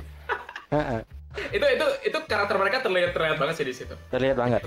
itu 1.56 1.66
itu 1.66 1.86
itu 2.08 2.18
karakter 2.28 2.56
mereka 2.60 2.84
terlihat 2.84 3.12
terlihat 3.16 3.38
banget 3.40 3.56
sih 3.60 3.68
di 3.68 3.76
situ. 3.76 3.96
Terlihat 4.12 4.36
banget. 4.40 4.62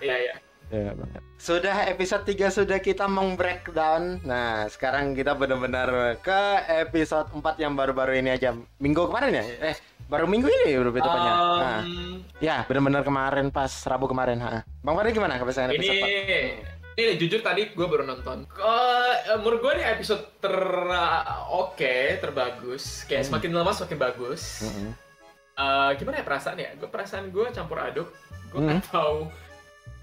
Iya 0.00 0.16
iya. 0.16 0.36
Ya, 0.66 0.90
banget. 0.98 1.22
Sudah 1.38 1.86
episode 1.86 2.26
3 2.26 2.50
sudah 2.50 2.82
kita 2.82 3.06
meng-breakdown. 3.06 4.18
Nah, 4.26 4.66
sekarang 4.66 5.14
kita 5.14 5.38
benar-benar 5.38 6.18
ke 6.18 6.42
episode 6.66 7.30
4 7.30 7.62
yang 7.62 7.78
baru-baru 7.78 8.18
ini 8.18 8.34
aja. 8.34 8.50
Minggu 8.82 9.06
kemarin 9.06 9.38
ya? 9.38 9.44
Eh, 9.62 9.78
Baru 10.06 10.30
minggu 10.30 10.46
ini 10.46 10.78
baru 10.78 10.94
penutupannya. 10.94 11.32
Um, 11.34 11.58
nah. 11.58 11.80
Ya, 12.38 12.56
benar-benar 12.70 13.02
kemarin 13.02 13.50
pas 13.50 13.70
Rabu 13.90 14.06
kemarin. 14.06 14.38
Ha. 14.38 14.62
Bang 14.86 14.94
Fadli 14.94 15.10
gimana 15.10 15.34
kebiasaan 15.34 15.74
ini, 15.74 15.82
episode 15.82 15.98
Ini 16.96 17.12
jujur 17.20 17.40
tadi 17.42 17.74
gue 17.74 17.86
baru 17.90 18.06
nonton. 18.06 18.46
Uh, 18.56 19.36
menurut 19.42 19.60
gue 19.66 19.72
ini 19.82 19.84
episode 19.84 20.22
ter 20.38 20.54
oke, 20.54 21.74
okay, 21.74 22.22
terbagus. 22.22 23.02
Kayak 23.10 23.26
hmm. 23.26 23.30
semakin 23.34 23.50
lama 23.50 23.70
semakin 23.74 23.98
bagus. 23.98 24.62
Hmm. 24.62 24.94
Uh, 25.56 25.90
gimana 25.96 26.20
ya 26.20 26.24
perasaan 26.24 26.60
ya? 26.60 26.70
Gue 26.76 26.88
perasaan 26.92 27.32
gue 27.32 27.48
campur 27.50 27.80
aduk. 27.80 28.08
Gue 28.52 28.60
hmm. 28.60 28.84
tahu 28.92 29.32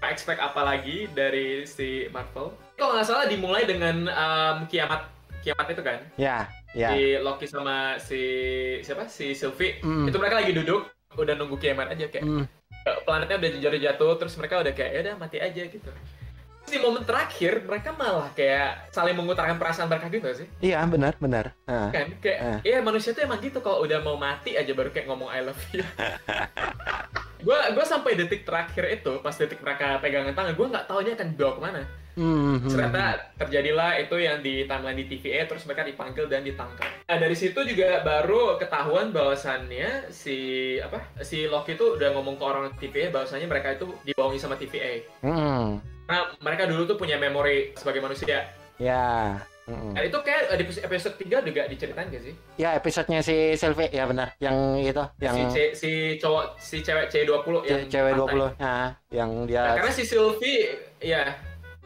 expect 0.04 0.40
apa 0.42 0.60
lagi 0.60 1.08
dari 1.14 1.64
si 1.64 2.10
Marvel. 2.12 2.52
Kalau 2.76 2.98
nggak 2.98 3.06
salah 3.06 3.26
dimulai 3.30 3.64
dengan 3.64 4.10
um, 4.10 4.56
kiamat 4.68 5.08
kiamat 5.40 5.66
itu 5.70 5.82
kan? 5.84 6.00
Ya. 6.18 6.48
Yeah, 6.74 6.90
Si 6.90 7.00
Loki 7.22 7.46
sama 7.46 8.02
si 8.02 8.22
siapa? 8.82 9.06
Si 9.06 9.30
Sylvie. 9.30 9.78
Mm. 9.78 10.10
Itu 10.10 10.18
mereka 10.18 10.42
lagi 10.42 10.50
duduk, 10.50 10.90
udah 11.14 11.38
nunggu 11.38 11.54
kiamat 11.62 11.94
aja 11.94 12.10
kayak. 12.10 12.26
Mm. 12.26 12.44
Planetnya 13.06 13.38
udah 13.38 13.50
jatuh 13.62 13.80
jatuh, 13.80 14.12
terus 14.18 14.34
mereka 14.34 14.58
udah 14.58 14.74
kayak 14.74 14.90
ya 14.90 15.00
udah 15.06 15.14
mati 15.14 15.38
aja 15.38 15.62
gitu. 15.70 15.90
Di 16.64 16.80
momen 16.80 17.04
terakhir 17.04 17.62
mereka 17.62 17.92
malah 17.94 18.32
kayak 18.32 18.90
saling 18.90 19.14
mengutarakan 19.14 19.60
perasaan 19.60 19.86
mereka 19.86 20.08
gitu 20.10 20.26
sih? 20.32 20.46
Iya 20.64 20.82
benar 20.88 21.14
benar. 21.20 21.54
Uh. 21.68 21.92
Kan 21.92 22.08
kayak, 22.18 22.38
uh. 22.40 22.58
ya 22.64 22.80
manusia 22.80 23.12
tuh 23.12 23.22
emang 23.22 23.38
gitu 23.38 23.60
kalau 23.60 23.84
udah 23.84 24.00
mau 24.00 24.16
mati 24.16 24.56
aja 24.56 24.72
baru 24.72 24.90
kayak 24.90 25.06
ngomong 25.06 25.28
I 25.30 25.44
love 25.44 25.60
you. 25.70 25.84
gue 27.44 27.58
gue 27.76 27.84
sampai 27.84 28.16
detik 28.16 28.48
terakhir 28.48 28.88
itu 28.88 29.20
pas 29.20 29.36
detik 29.36 29.60
mereka 29.60 30.00
pegangan 30.00 30.32
tangan 30.32 30.56
gue 30.56 30.66
nggak 30.72 30.86
tahu 30.88 31.04
akan 31.04 31.28
dibawa 31.36 31.52
ke 31.52 31.60
mana 31.60 31.82
mm-hmm. 32.16 32.70
ternyata 32.70 33.04
terjadilah 33.38 33.90
itu 34.00 34.16
yang 34.18 34.38
di 34.40 34.64
timeline 34.64 34.98
di 34.98 35.06
TVA 35.06 35.46
terus 35.46 35.66
mereka 35.66 35.82
dipanggil 35.86 36.26
dan 36.26 36.42
ditangkap 36.42 36.90
nah 37.06 37.16
dari 37.18 37.36
situ 37.36 37.58
juga 37.66 38.02
baru 38.02 38.56
ketahuan 38.58 39.10
bahwasannya 39.10 40.10
si 40.10 40.36
apa 40.80 41.02
si 41.22 41.46
Loki 41.46 41.78
itu 41.78 41.98
udah 41.98 42.14
ngomong 42.14 42.38
ke 42.38 42.44
orang 42.44 42.64
TVA 42.78 43.10
bahwasannya 43.14 43.46
mereka 43.46 43.74
itu 43.74 43.90
dibohongi 44.06 44.38
sama 44.40 44.58
TVA 44.58 45.04
mm. 45.22 45.66
nah 46.08 46.32
mereka 46.42 46.70
dulu 46.70 46.88
tuh 46.88 46.98
punya 46.98 47.18
memori 47.18 47.74
sebagai 47.76 48.00
manusia 48.00 48.46
ya 48.78 49.38
Mm-hmm. 49.64 49.92
Nah, 49.96 50.02
itu 50.04 50.18
kayak 50.20 50.42
di 50.60 50.64
episode 50.76 51.16
3 51.16 51.48
juga 51.48 51.62
diceritain 51.64 52.12
gak 52.12 52.20
sih? 52.20 52.34
Ya, 52.60 52.76
episodenya 52.76 53.24
si 53.24 53.56
Sylvie, 53.56 53.88
ya 53.88 54.04
benar. 54.04 54.36
Yang 54.36 54.56
itu, 54.92 55.04
yang 55.24 55.36
si, 55.40 55.42
C, 55.48 55.56
si 55.72 55.90
cowok 56.20 56.60
si 56.60 56.76
cewek 56.84 57.08
C20 57.08 57.48
C- 57.64 57.68
yang 57.72 57.84
cewek 57.88 58.12
pantai. 58.12 58.36
20. 58.36 58.60
Ya, 58.60 58.76
yang 59.08 59.30
dia 59.48 59.62
nah, 59.64 59.74
karena 59.80 59.92
si 59.96 60.04
Sylvie 60.04 60.60
ya 61.00 61.32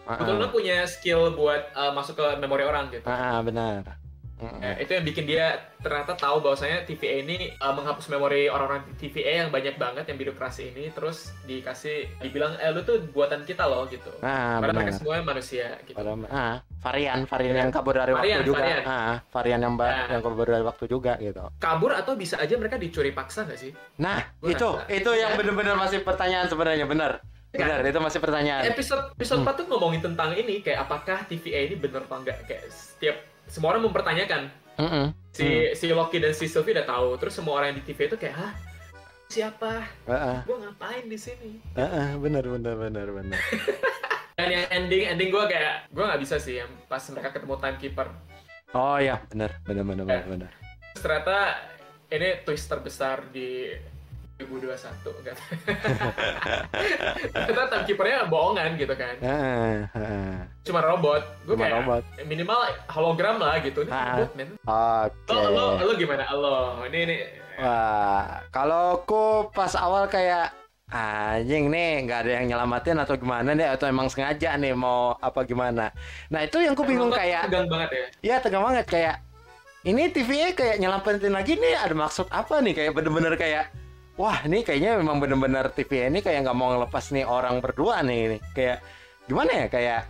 uh-uh. 0.08 0.18
betul 0.24 0.48
punya 0.48 0.88
skill 0.88 1.36
buat 1.36 1.68
uh, 1.76 1.92
masuk 1.92 2.16
ke 2.16 2.26
memori 2.40 2.64
orang 2.64 2.88
gitu. 2.88 3.04
Ah, 3.04 3.38
uh-uh, 3.38 3.40
benar. 3.44 4.00
Nah, 4.38 4.78
itu 4.78 4.94
yang 4.94 5.02
bikin 5.02 5.24
dia 5.26 5.58
ternyata 5.82 6.14
tahu 6.14 6.38
bahwasanya 6.38 6.86
TVA 6.86 7.26
ini 7.26 7.50
uh, 7.58 7.74
menghapus 7.74 8.06
memori 8.06 8.46
orang-orang 8.46 8.86
TVA 8.94 9.46
yang 9.46 9.50
banyak 9.50 9.74
banget 9.74 10.06
yang 10.06 10.18
birokrasi 10.18 10.70
ini 10.70 10.94
terus 10.94 11.34
dikasih 11.42 12.06
dibilang 12.22 12.54
eh 12.62 12.70
lu 12.70 12.86
tuh 12.86 13.02
buatan 13.10 13.42
kita 13.42 13.66
loh 13.66 13.90
gitu. 13.90 14.14
Ah, 14.22 14.62
Padahal 14.62 14.78
mereka 14.78 14.94
semua 14.94 15.18
manusia 15.26 15.74
gitu. 15.82 15.98
Padahal, 15.98 16.22
ah, 16.30 16.62
varian 16.78 17.26
varian 17.26 17.66
yang 17.66 17.70
kabur 17.74 17.98
dari 17.98 18.14
varian, 18.14 18.38
waktu 18.38 18.46
juga. 18.46 18.62
Varian. 18.62 18.82
Ah, 18.86 19.16
varian 19.34 19.60
yang 19.66 19.74
nah, 19.74 20.06
yang 20.06 20.22
kabur 20.22 20.46
dari 20.46 20.64
waktu 20.64 20.84
juga 20.86 21.12
gitu. 21.18 21.42
Kabur 21.58 21.90
atau 21.98 22.14
bisa 22.14 22.38
aja 22.38 22.54
mereka 22.54 22.78
dicuri 22.78 23.10
paksa 23.10 23.42
gak 23.42 23.58
sih? 23.58 23.74
Nah, 23.98 24.22
Gua 24.38 24.54
itu 24.54 24.68
rasa. 24.70 24.86
itu 24.86 25.10
yang 25.18 25.34
iya. 25.34 25.38
benar-benar 25.38 25.74
masih 25.74 26.06
pertanyaan 26.06 26.46
sebenarnya 26.46 26.86
benar. 26.86 27.12
Benar, 27.48 27.80
itu 27.80 28.00
masih 28.00 28.20
pertanyaan. 28.20 28.62
Episode 28.68 29.16
episode 29.16 29.40
hmm. 29.40 29.48
4 29.48 29.58
tuh 29.64 29.66
ngomongin 29.72 30.00
tentang 30.04 30.36
ini 30.36 30.60
kayak 30.60 30.84
apakah 30.84 31.24
TVA 31.24 31.72
ini 31.72 31.80
bener 31.80 32.04
apa 32.04 32.16
enggak 32.20 32.38
kayak 32.44 32.68
setiap 32.68 33.16
semua 33.48 33.72
orang 33.72 33.88
mempertanyakan. 33.88 34.52
Mm 34.78 34.88
-mm. 34.88 35.06
Si 35.32 35.48
mm. 35.48 35.74
si 35.74 35.86
Loki 35.90 36.20
dan 36.20 36.36
si 36.36 36.44
Sylvie 36.46 36.76
udah 36.76 36.86
tahu. 36.86 37.08
Terus 37.16 37.34
semua 37.34 37.58
orang 37.58 37.72
yang 37.72 37.78
di 37.80 37.84
TV 37.88 38.06
itu 38.06 38.16
kayak, 38.20 38.36
"Hah? 38.36 38.52
Siapa? 39.32 39.72
Uh 40.04 40.12
-uh. 40.12 40.38
Gue 40.44 40.56
ngapain 40.60 41.04
di 41.08 41.18
sini?" 41.18 41.56
Uh 41.72 41.82
-uh, 41.82 42.08
benar 42.20 42.44
benar 42.44 42.74
benar 42.76 43.06
benar. 43.10 43.40
dan 44.38 44.48
yang 44.52 44.64
ending 44.70 45.02
ending 45.08 45.30
gue 45.32 45.44
kayak 45.48 45.88
gue 45.90 46.04
nggak 46.04 46.20
bisa 46.20 46.36
sih 46.36 46.60
yang 46.60 46.70
pas 46.86 47.02
mereka 47.10 47.32
ketemu 47.32 47.56
timekeeper. 47.58 48.08
Oh 48.76 49.00
iya, 49.00 49.24
benar 49.32 49.56
benar 49.64 49.82
benar 49.88 50.04
benar. 50.04 50.24
benar. 50.28 50.52
Ternyata 51.00 51.36
ini 52.12 52.28
twist 52.44 52.68
terbesar 52.68 53.24
di 53.32 53.72
2021 54.38 55.26
kan. 55.26 55.36
Ternyata 57.34 57.64
timekeepernya 57.74 58.30
bohongan 58.30 58.78
gitu 58.78 58.94
kan. 58.94 59.14
Cuma 60.62 60.80
robot. 60.86 61.22
Gue 61.42 61.58
kayak 61.58 61.82
robot. 61.82 62.02
minimal 62.22 62.58
hologram 62.86 63.42
lah 63.42 63.58
gitu. 63.58 63.82
Ini 63.82 63.90
robot 63.90 64.30
men. 64.38 64.48
Oke. 64.62 65.26
Okay. 65.26 65.34
Lo, 65.34 65.50
lo, 65.50 65.64
lo 65.82 65.92
gimana? 65.98 66.24
Lo 66.30 66.54
ini 66.86 66.98
ini. 67.02 67.16
Wah, 67.58 68.46
kalau 68.54 69.02
aku 69.02 69.50
pas 69.50 69.74
awal 69.74 70.06
kayak 70.06 70.54
anjing 70.88 71.68
nih 71.68 72.06
nggak 72.06 72.18
ada 72.24 72.30
yang 72.40 72.46
nyelamatin 72.54 72.96
atau 73.02 73.18
gimana 73.18 73.52
nih 73.52 73.76
atau 73.76 73.90
emang 73.90 74.06
sengaja 74.06 74.54
nih 74.54 74.72
mau 74.78 75.18
apa 75.18 75.42
gimana. 75.42 75.90
Nah 76.30 76.40
itu 76.46 76.62
yang 76.62 76.78
aku 76.78 76.86
bingung 76.86 77.10
kayak. 77.10 77.50
Tegang 77.50 77.66
banget 77.66 77.90
ya. 77.90 78.06
Iya 78.22 78.36
tegang 78.38 78.62
banget 78.62 78.86
kayak. 78.86 79.16
Ini 79.82 80.10
TV-nya 80.14 80.54
kayak 80.54 80.76
nyelamatin 80.78 81.34
lagi 81.34 81.58
nih 81.58 81.74
ada 81.74 81.94
maksud 81.94 82.30
apa 82.30 82.62
nih 82.62 82.74
kayak 82.78 82.92
bener-bener 82.94 83.34
kayak 83.34 83.70
wah 84.18 84.42
ini 84.44 84.66
kayaknya 84.66 84.98
memang 84.98 85.22
bener-bener 85.22 85.70
TV 85.70 86.10
ini 86.10 86.18
kayak 86.20 86.42
nggak 86.44 86.58
mau 86.58 86.74
ngelepas 86.74 87.14
nih 87.14 87.24
orang 87.24 87.62
berdua 87.62 88.02
nih, 88.02 88.36
nih. 88.36 88.40
kayak 88.52 88.78
gimana 89.30 89.50
ya? 89.54 89.66
Kayak 89.70 90.00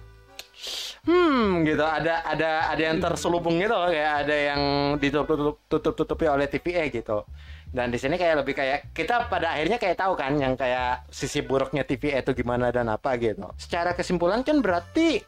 hmm 1.05 1.69
gitu. 1.69 1.85
Ada 1.85 2.25
ada 2.25 2.51
ada 2.73 2.83
yang 2.83 2.99
terselubung 2.99 3.61
gitu 3.61 3.77
kayak 3.77 4.13
ada 4.25 4.37
yang 4.37 4.61
ditutup 4.97 5.61
tutup 5.69 5.95
tutupi 5.95 6.25
oleh 6.27 6.49
TVA 6.49 6.89
gitu. 6.89 7.29
Dan 7.69 7.93
di 7.93 8.01
sini 8.01 8.17
kayak 8.17 8.43
lebih 8.43 8.57
kayak 8.57 8.97
kita 8.97 9.29
pada 9.29 9.53
akhirnya 9.53 9.77
kayak 9.77 10.01
tahu 10.01 10.17
kan 10.17 10.41
yang 10.41 10.57
kayak 10.57 11.05
sisi 11.13 11.45
buruknya 11.45 11.85
TVA 11.85 12.25
itu 12.25 12.33
gimana 12.33 12.73
dan 12.73 12.89
apa 12.89 13.21
gitu. 13.21 13.45
Secara 13.61 13.93
kesimpulan 13.93 14.41
kan 14.41 14.65
berarti 14.65 15.21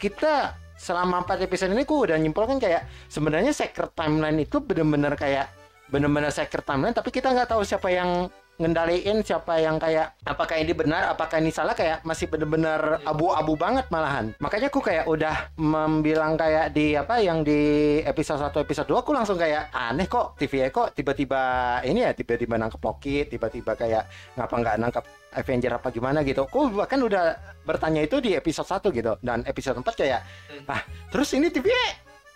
kita 0.00 0.56
selama 0.80 1.22
empat 1.22 1.44
episode 1.44 1.70
ini 1.76 1.84
ku 1.84 2.02
udah 2.02 2.16
nyimpulkan 2.16 2.56
kayak 2.58 2.88
sebenarnya 3.12 3.52
secret 3.52 3.92
timeline 3.92 4.40
itu 4.40 4.58
bener-bener 4.58 5.14
kayak 5.14 5.52
benar-benar 5.92 6.32
secret 6.32 6.64
timeline 6.64 6.96
tapi 6.96 7.12
kita 7.12 7.28
nggak 7.28 7.52
tahu 7.52 7.62
siapa 7.62 7.92
yang 7.92 8.32
ngendaliin 8.60 9.24
siapa 9.24 9.58
yang 9.64 9.80
kayak 9.80 10.12
apakah 10.28 10.60
ini 10.60 10.76
benar 10.76 11.08
apakah 11.10 11.40
ini 11.40 11.48
salah 11.48 11.72
kayak 11.72 12.04
masih 12.04 12.28
benar-benar 12.28 13.00
abu-abu 13.02 13.56
banget 13.56 13.88
malahan. 13.88 14.36
Makanya 14.38 14.68
aku 14.68 14.84
kayak 14.84 15.08
udah 15.08 15.50
membilang 15.56 16.36
kayak 16.36 16.76
di 16.76 16.92
apa 16.92 17.18
yang 17.24 17.40
di 17.40 18.00
episode 18.04 18.44
1 18.44 18.52
episode 18.60 18.88
2 18.92 19.02
aku 19.02 19.10
langsung 19.16 19.40
kayak 19.40 19.72
aneh 19.72 20.04
kok 20.04 20.36
TV 20.36 20.68
kok 20.68 20.92
tiba-tiba 20.92 21.42
ini 21.82 22.04
ya 22.04 22.12
tiba-tiba 22.12 22.60
nangkep 22.60 22.80
Loki 22.84 23.24
tiba-tiba 23.24 23.72
kayak 23.72 24.04
ngapa 24.36 24.54
nggak 24.54 24.76
nangkep 24.78 25.04
Avenger 25.32 25.72
apa 25.80 25.88
gimana 25.88 26.20
gitu. 26.20 26.44
Aku 26.44 26.68
bahkan 26.76 27.00
udah 27.00 27.40
bertanya 27.64 28.04
itu 28.04 28.20
di 28.20 28.36
episode 28.36 28.68
1 28.68 28.92
gitu 28.92 29.12
dan 29.24 29.42
episode 29.48 29.80
4 29.80 29.88
kayak 29.96 30.20
hmm. 30.22 30.68
ah 30.68 30.80
terus 31.08 31.32
ini 31.32 31.48
TV 31.48 31.72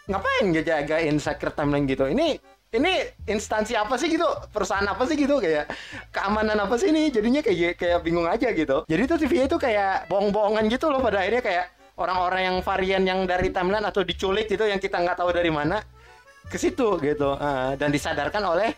ngapain 0.08 0.48
ngejagain 0.48 1.16
secret 1.20 1.52
timeline 1.52 1.84
gitu? 1.84 2.08
Ini 2.08 2.55
ini 2.76 2.92
instansi 3.26 3.74
apa 3.74 3.96
sih 3.96 4.12
gitu 4.12 4.26
perusahaan 4.52 4.84
apa 4.86 5.02
sih 5.08 5.16
gitu 5.16 5.40
kayak 5.40 5.68
keamanan 6.12 6.60
apa 6.60 6.76
sih 6.76 6.92
ini 6.92 7.08
jadinya 7.08 7.40
kayak 7.40 7.80
kayak 7.80 7.98
bingung 8.04 8.28
aja 8.28 8.52
gitu 8.52 8.84
jadi 8.86 9.02
tuh 9.08 9.18
TV 9.20 9.48
itu 9.48 9.56
kayak 9.56 10.06
bohong-bohongan 10.12 10.68
gitu 10.68 10.92
loh 10.92 11.00
pada 11.00 11.24
akhirnya 11.24 11.42
kayak 11.42 11.64
orang-orang 11.96 12.40
yang 12.52 12.56
varian 12.60 13.02
yang 13.08 13.20
dari 13.24 13.48
timeline 13.50 13.84
atau 13.84 14.04
diculik 14.04 14.46
gitu 14.46 14.68
yang 14.68 14.78
kita 14.78 15.00
nggak 15.00 15.16
tahu 15.16 15.32
dari 15.32 15.48
mana 15.48 15.80
ke 16.46 16.56
situ 16.60 17.00
gitu 17.02 17.34
uh, 17.34 17.74
dan 17.74 17.90
disadarkan 17.90 18.44
oleh 18.44 18.70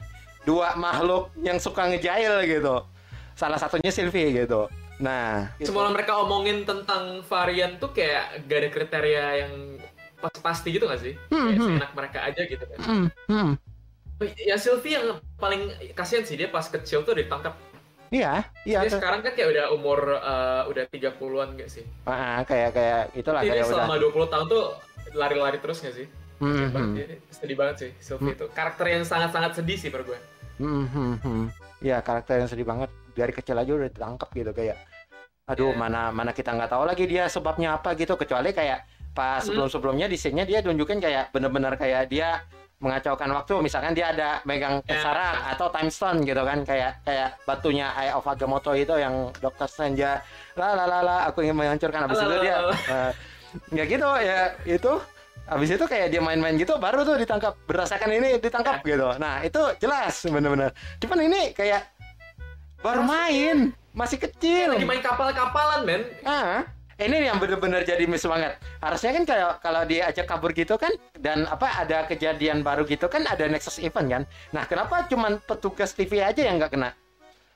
dua 0.46 0.78
makhluk 0.78 1.34
yang 1.42 1.60
suka 1.60 1.90
ngejail 1.90 2.46
gitu 2.48 2.86
salah 3.36 3.60
satunya 3.60 3.92
Sylvie 3.92 4.32
gitu 4.32 4.70
nah 4.98 5.54
gitu. 5.62 5.70
semua 5.70 5.90
mereka 5.94 6.18
omongin 6.18 6.66
tentang 6.66 7.22
varian 7.26 7.78
tuh 7.78 7.94
kayak 7.94 8.48
gak 8.50 8.58
ada 8.58 8.68
kriteria 8.74 9.24
yang 9.46 9.52
pasti 10.18 10.74
gitu 10.74 10.90
gak 10.90 11.00
sih? 11.00 11.14
Hmm, 11.30 11.54
kayak 11.54 11.58
hmm. 11.62 11.94
mereka 11.94 12.18
aja 12.26 12.42
gitu 12.42 12.64
kan. 12.66 12.78
Hmm, 12.82 13.06
hmm. 13.30 13.50
Ya 14.18 14.58
Sylvie 14.58 14.98
yang 14.98 15.22
paling 15.38 15.70
kasihan 15.94 16.26
sih 16.26 16.34
dia 16.34 16.50
pas 16.50 16.66
kecil 16.66 17.06
tuh 17.06 17.14
ditangkap. 17.14 17.54
Iya, 18.08 18.40
iya. 18.64 18.82
Dia 18.82 18.96
sekarang 18.96 19.20
kan 19.20 19.36
kayak 19.36 19.48
udah 19.52 19.66
umur 19.76 20.00
uh, 20.16 20.64
udah 20.72 20.88
30-an 20.88 21.60
gak 21.60 21.70
sih? 21.70 21.84
Ah, 22.08 22.40
kayak 22.42 22.72
kayak 22.72 23.02
itulah 23.12 23.44
Jadi 23.44 23.60
kayak 23.60 23.64
selama 23.68 23.94
udah... 24.00 24.26
20 24.26 24.32
tahun 24.32 24.46
tuh 24.48 24.64
lari-lari 25.12 25.58
terus 25.60 25.78
gak 25.84 25.94
sih? 25.94 26.08
Mm 26.38 26.70
-hmm. 26.70 26.94
sedih 27.34 27.58
banget 27.58 27.76
sih 27.82 27.90
Sylvie 28.00 28.32
mm. 28.32 28.36
itu. 28.40 28.46
Karakter 28.54 28.86
yang 28.88 29.04
sangat-sangat 29.04 29.60
sedih 29.60 29.76
sih 29.76 29.90
per 29.92 30.08
gue. 30.08 30.18
Mm 30.58 30.86
-hmm. 30.88 31.42
Ya 31.84 32.00
karakter 32.00 32.40
yang 32.40 32.48
sedih 32.48 32.64
banget 32.66 32.90
dari 33.12 33.32
kecil 33.34 33.60
aja 33.60 33.70
udah 33.70 33.90
ditangkap 33.90 34.30
gitu 34.34 34.50
kayak 34.54 34.78
aduh 35.48 35.72
yeah. 35.72 35.80
mana 35.80 36.00
mana 36.12 36.30
kita 36.36 36.52
nggak 36.52 36.70
tahu 36.70 36.84
lagi 36.84 37.08
dia 37.08 37.24
sebabnya 37.26 37.80
apa 37.80 37.96
gitu 37.96 38.20
kecuali 38.20 38.52
kayak 38.52 38.84
pas 39.16 39.40
sebelum 39.40 39.66
sebelumnya 39.72 40.04
di 40.04 40.20
sini 40.20 40.44
dia 40.44 40.60
tunjukin 40.60 41.00
kayak 41.00 41.32
bener-bener 41.32 41.72
kayak 41.80 42.12
dia 42.12 42.44
mengacaukan 42.78 43.30
waktu 43.34 43.54
misalkan 43.58 43.90
dia 43.90 44.14
ada 44.14 44.38
megang 44.46 44.78
Tesseract 44.86 45.34
ya. 45.34 45.42
yeah. 45.42 45.52
atau 45.58 45.66
time 45.74 45.90
stone 45.90 46.22
gitu 46.22 46.42
kan 46.46 46.62
kayak 46.62 47.02
kayak 47.02 47.34
batunya 47.42 47.90
Eye 47.98 48.14
of 48.14 48.22
Agamotto 48.22 48.70
itu 48.70 48.94
yang 48.94 49.34
Dokter 49.42 49.66
Strange 49.66 49.98
lah 50.54 50.78
lah 50.78 50.86
lah 50.86 51.00
lah 51.02 51.18
aku 51.26 51.42
ingin 51.42 51.58
menghancurkan 51.58 52.06
habis 52.06 52.22
itu 52.22 52.36
dia 52.38 52.56
uh, 52.70 53.10
ya 53.74 53.84
gitu 53.86 54.08
ya 54.22 54.38
itu 54.62 54.92
Habis 55.48 55.80
itu 55.80 55.84
kayak 55.88 56.12
dia 56.12 56.20
main-main 56.20 56.60
gitu 56.60 56.76
baru 56.76 57.08
tuh 57.08 57.16
ditangkap 57.16 57.56
berdasarkan 57.64 58.20
ini 58.20 58.36
ditangkap 58.36 58.84
ya. 58.84 58.92
gitu. 58.92 59.08
Nah, 59.16 59.40
itu 59.40 59.62
jelas 59.80 60.20
bener-bener. 60.28 60.76
Cuman 61.00 61.24
ini 61.24 61.56
kayak 61.56 61.88
baru 62.84 63.00
main, 63.00 63.72
masih 63.96 64.20
kecil. 64.20 64.76
Lagi 64.76 64.84
main 64.84 65.00
kapal-kapalan, 65.00 65.88
men. 65.88 66.04
Ah 66.20 66.68
ini 66.98 67.30
yang 67.30 67.38
benar-benar 67.38 67.86
jadi 67.86 68.04
miss 68.10 68.26
banget. 68.26 68.58
Harusnya 68.82 69.10
kan 69.14 69.24
kalau 69.24 69.50
kalau 69.62 69.82
dia 69.86 70.10
ajak 70.10 70.26
kabur 70.26 70.50
gitu 70.50 70.74
kan 70.74 70.90
dan 71.14 71.46
apa 71.46 71.86
ada 71.86 72.10
kejadian 72.10 72.66
baru 72.66 72.82
gitu 72.82 73.06
kan 73.06 73.22
ada 73.22 73.46
Nexus 73.46 73.78
event 73.78 74.08
kan. 74.10 74.22
Nah, 74.50 74.66
kenapa 74.66 75.06
cuman 75.06 75.38
petugas 75.38 75.94
TV 75.94 76.18
aja 76.18 76.42
yang 76.42 76.58
nggak 76.58 76.74
kena? 76.74 76.90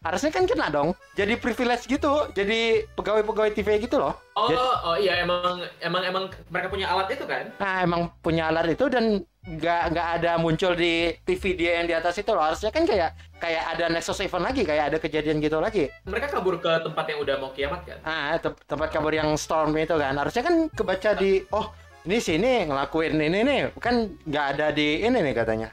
Harusnya 0.02 0.30
kan 0.34 0.44
kena 0.44 0.66
dong. 0.68 0.94
Jadi 1.14 1.38
privilege 1.38 1.86
gitu 1.86 2.26
jadi 2.34 2.84
pegawai-pegawai 2.98 3.54
TV 3.54 3.86
gitu 3.86 4.02
loh. 4.02 4.18
Oh 4.34 4.50
jadi, 4.50 4.58
oh 4.58 4.96
iya 4.98 5.14
emang 5.22 5.62
emang 5.78 6.02
emang 6.02 6.24
mereka 6.50 6.68
punya 6.68 6.90
alat 6.90 7.08
itu 7.14 7.24
kan? 7.24 7.48
Nah 7.62 7.86
emang 7.86 8.10
punya 8.20 8.50
alat 8.50 8.74
itu 8.74 8.90
dan 8.90 9.22
nggak 9.42 9.82
nggak 9.90 10.08
ada 10.20 10.38
muncul 10.38 10.74
di 10.78 11.18
TV 11.26 11.58
dia 11.58 11.82
yang 11.82 11.86
di 11.86 11.94
atas 11.94 12.18
itu 12.18 12.30
loh. 12.34 12.42
Harusnya 12.42 12.74
kan 12.74 12.82
kayak 12.86 13.14
kayak 13.38 13.62
ada 13.74 13.84
Nexus 13.90 14.22
event 14.22 14.44
lagi 14.46 14.62
kayak 14.66 14.84
ada 14.94 14.98
kejadian 14.98 15.38
gitu 15.38 15.62
lagi. 15.62 15.90
Mereka 16.06 16.30
kabur 16.30 16.58
ke 16.58 16.82
tempat 16.82 17.04
yang 17.06 17.18
udah 17.22 17.34
mau 17.38 17.50
kiamat 17.54 17.80
kan? 17.86 17.98
Ah 18.02 18.38
te 18.38 18.50
tempat 18.66 18.90
kabur 18.90 19.14
yang 19.14 19.30
storm 19.38 19.74
itu 19.78 19.94
kan. 19.94 20.14
Harusnya 20.18 20.42
kan 20.42 20.66
kebaca 20.70 21.10
di 21.14 21.46
oh 21.54 21.70
ini 22.02 22.18
sini 22.18 22.66
ngelakuin 22.66 23.14
ini 23.14 23.38
nih. 23.46 23.60
Kan 23.78 24.18
nggak 24.26 24.46
ada 24.58 24.74
di 24.74 25.02
ini 25.02 25.18
nih 25.22 25.34
katanya. 25.34 25.68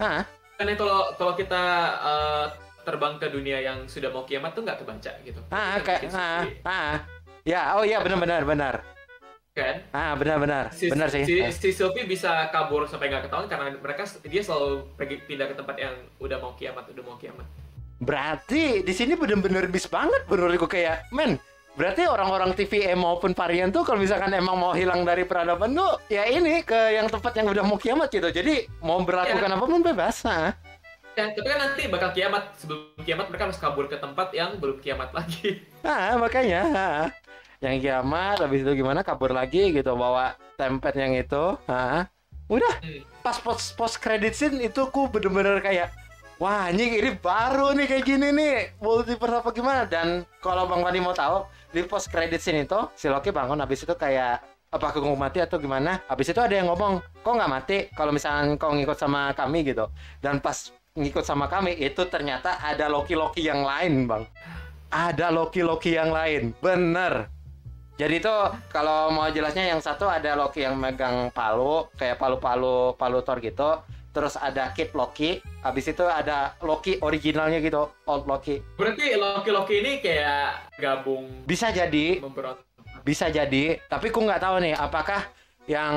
Ah 0.00 0.24
kan 0.58 0.66
kalau 0.74 1.14
kalau 1.14 1.32
kita 1.38 1.62
uh, 2.02 2.46
terbang 2.88 3.20
ke 3.20 3.28
dunia 3.28 3.60
yang 3.60 3.84
sudah 3.84 4.08
mau 4.08 4.24
kiamat 4.24 4.56
tuh 4.56 4.64
nggak 4.64 4.80
kebaca 4.80 5.12
gitu. 5.20 5.40
Ah, 5.52 5.76
kayak 5.84 6.08
ah, 6.16 6.48
ah. 6.64 6.96
Ya, 7.44 7.76
oh 7.76 7.84
iya 7.84 8.00
benar-benar 8.00 8.48
benar. 8.48 8.74
Kan? 9.52 9.84
Ah, 9.92 10.16
benar-benar. 10.16 10.72
Si, 10.72 10.88
benar 10.88 11.12
sih. 11.12 11.28
Si, 11.28 11.36
si 11.52 11.68
Sylvie 11.76 12.08
bisa 12.08 12.48
kabur 12.48 12.88
sampai 12.88 13.12
nggak 13.12 13.28
ketahuan 13.28 13.48
karena 13.50 13.76
mereka 13.76 14.08
dia 14.24 14.40
selalu 14.40 14.88
pergi 14.96 15.20
pindah 15.28 15.52
ke 15.52 15.54
tempat 15.58 15.76
yang 15.76 15.94
udah 16.16 16.38
mau 16.40 16.56
kiamat, 16.56 16.88
udah 16.88 17.04
mau 17.04 17.20
kiamat. 17.20 17.44
Berarti 17.98 18.86
di 18.86 18.94
sini 18.94 19.18
benar-benar 19.18 19.68
bis 19.68 19.90
banget 19.90 20.24
menurutku 20.30 20.70
kayak, 20.70 21.10
men, 21.10 21.36
berarti 21.74 22.06
orang-orang 22.06 22.54
TVE 22.54 22.94
maupun 22.94 23.34
varian 23.34 23.74
tuh 23.74 23.82
kalau 23.82 23.98
misalkan 23.98 24.30
emang 24.30 24.54
mau 24.54 24.72
hilang 24.72 25.02
dari 25.02 25.26
peradaban 25.26 25.74
tuh 25.74 25.98
ya 26.06 26.24
ini 26.30 26.62
ke 26.62 26.94
yang 26.94 27.10
tempat 27.10 27.34
yang 27.36 27.50
udah 27.50 27.64
mau 27.66 27.76
kiamat 27.76 28.08
gitu. 28.14 28.30
Jadi 28.30 28.70
mau 28.80 29.02
berlakukan 29.02 29.50
ya. 29.50 29.56
apa 29.58 29.64
pun 29.66 29.82
bebas. 29.82 30.22
Nah 30.22 30.67
ya 31.18 31.34
tapi 31.34 31.46
kan 31.50 31.58
nanti 31.58 31.82
bakal 31.90 32.10
kiamat. 32.14 32.54
Sebelum 32.54 33.02
kiamat 33.02 33.26
mereka 33.26 33.50
harus 33.50 33.58
kabur 33.58 33.90
ke 33.90 33.98
tempat 33.98 34.30
yang 34.30 34.54
belum 34.62 34.78
kiamat 34.78 35.10
lagi. 35.10 35.58
Nah 35.86 36.18
makanya 36.18 36.62
nah. 36.70 37.06
yang 37.58 37.82
kiamat 37.82 38.38
habis 38.38 38.62
itu 38.62 38.72
gimana? 38.78 39.02
Kabur 39.02 39.34
lagi 39.34 39.74
gitu 39.74 39.98
bawa 39.98 40.38
template 40.54 40.98
yang 40.98 41.14
itu 41.18 41.58
nah. 41.66 42.06
udah 42.48 42.74
hmm. 42.80 43.04
pas 43.20 43.36
post 43.42 43.76
post 43.76 44.00
credit 44.00 44.32
scene 44.32 44.56
itu 44.64 44.88
ku 44.88 45.04
bener-bener 45.12 45.60
kayak 45.60 45.92
wah 46.40 46.72
ini 46.72 46.96
ini 46.96 47.12
baru 47.18 47.74
nih 47.74 47.86
kayak 47.90 48.04
gini 48.06 48.28
nih. 48.30 48.56
Multiverse 48.78 49.42
apa 49.42 49.50
gimana? 49.50 49.82
Dan 49.90 50.22
kalau 50.38 50.70
bang 50.70 50.80
Fandi 50.86 51.00
mau 51.02 51.14
tahu 51.14 51.44
di 51.74 51.82
post 51.84 52.08
credit 52.08 52.38
scene 52.38 52.62
itu 52.64 52.78
si 52.94 53.10
Loki 53.10 53.34
bangun 53.34 53.58
habis 53.58 53.82
itu 53.82 53.94
kayak 53.98 54.40
apa 54.68 54.92
aku 54.92 55.00
mati 55.16 55.40
atau 55.40 55.56
gimana? 55.56 56.04
Habis 56.06 56.36
itu 56.36 56.40
ada 56.44 56.52
yang 56.52 56.68
ngomong 56.68 57.00
kok 57.24 57.32
nggak 57.32 57.50
mati? 57.50 57.76
Kalau 57.96 58.12
misalnya 58.12 58.52
kau 58.60 58.72
ngikut 58.76 58.98
sama 59.00 59.32
kami 59.32 59.64
gitu. 59.64 59.88
Dan 60.20 60.44
pas 60.44 60.68
ngikut 60.98 61.22
sama 61.22 61.46
kami 61.46 61.78
itu 61.78 62.02
ternyata 62.10 62.58
ada 62.58 62.90
Loki-Loki 62.90 63.46
yang 63.46 63.62
lain 63.62 64.10
bang. 64.10 64.26
Ada 64.90 65.30
Loki-Loki 65.30 65.94
yang 65.94 66.10
lain 66.10 66.50
bener. 66.58 67.30
Jadi 67.98 68.22
itu 68.22 68.34
kalau 68.70 69.10
mau 69.10 69.26
jelasnya 69.30 69.70
yang 69.74 69.82
satu 69.82 70.06
ada 70.06 70.38
Loki 70.38 70.62
yang 70.62 70.78
megang 70.78 71.34
palu 71.34 71.86
kayak 71.98 72.18
palu-palu 72.18 72.94
palu 72.94 73.22
Thor 73.22 73.38
gitu. 73.42 73.82
Terus 74.14 74.34
ada 74.34 74.74
Kid 74.74 74.94
Loki 74.98 75.38
habis 75.62 75.86
itu 75.86 76.02
ada 76.02 76.58
Loki 76.62 76.98
originalnya 77.02 77.62
gitu 77.62 77.90
old 78.06 78.26
Loki. 78.26 78.58
Berarti 78.78 79.14
Loki-Loki 79.14 79.74
ini 79.78 79.92
kayak 80.02 80.74
gabung 80.78 81.46
bisa 81.46 81.70
jadi 81.70 82.22
bisa 83.02 83.30
jadi 83.30 83.78
tapi 83.86 84.10
ku 84.10 84.22
nggak 84.22 84.42
tahu 84.42 84.62
nih 84.62 84.74
apakah 84.74 85.26
yang 85.68 85.94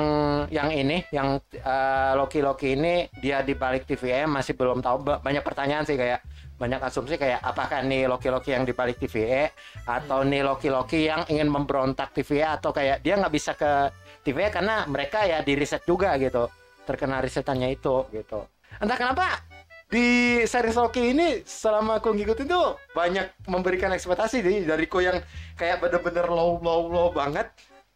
yang 0.52 0.68
ini 0.68 1.00
yang 1.08 1.40
uh, 1.64 2.12
Loki 2.20 2.44
Loki 2.44 2.76
ini 2.76 3.08
dia 3.24 3.40
di 3.40 3.56
balik 3.56 3.88
TVE 3.88 4.28
masih 4.28 4.52
belum 4.52 4.84
tahu. 4.84 5.24
Banyak 5.24 5.40
pertanyaan 5.40 5.88
sih 5.88 5.96
kayak 5.96 6.20
banyak 6.60 6.78
asumsi 6.78 7.16
kayak 7.16 7.40
apakah 7.40 7.80
nih 7.80 8.04
Loki 8.04 8.28
Loki 8.28 8.52
yang 8.52 8.68
di 8.68 8.76
balik 8.76 9.00
TVE 9.00 9.48
atau 9.88 10.22
hmm. 10.22 10.28
nih 10.28 10.42
Loki 10.44 10.68
Loki 10.68 11.08
yang 11.08 11.24
ingin 11.26 11.48
memberontak 11.48 12.12
TVE 12.12 12.60
atau 12.60 12.70
kayak 12.70 13.00
dia 13.00 13.16
nggak 13.16 13.32
bisa 13.32 13.56
ke 13.56 13.88
TVE 14.22 14.52
karena 14.52 14.84
mereka 14.86 15.24
ya 15.24 15.40
di 15.40 15.56
riset 15.56 15.82
juga 15.88 16.20
gitu. 16.20 16.52
Terkena 16.84 17.24
risetannya 17.24 17.72
itu 17.72 18.04
gitu. 18.12 18.44
Entah 18.76 19.00
kenapa 19.00 19.40
di 19.88 20.40
series 20.44 20.76
Loki 20.76 21.16
ini 21.16 21.40
selama 21.48 21.96
aku 21.96 22.12
ngikutin 22.12 22.44
tuh 22.44 22.76
banyak 22.92 23.48
memberikan 23.48 23.88
ekspektasi 23.96 24.44
nih 24.44 24.68
dariku 24.68 25.00
yang 25.00 25.16
kayak 25.56 25.80
bener-bener 25.80 26.28
low 26.28 26.60
low 26.60 26.92
low 26.92 27.08
banget. 27.08 27.48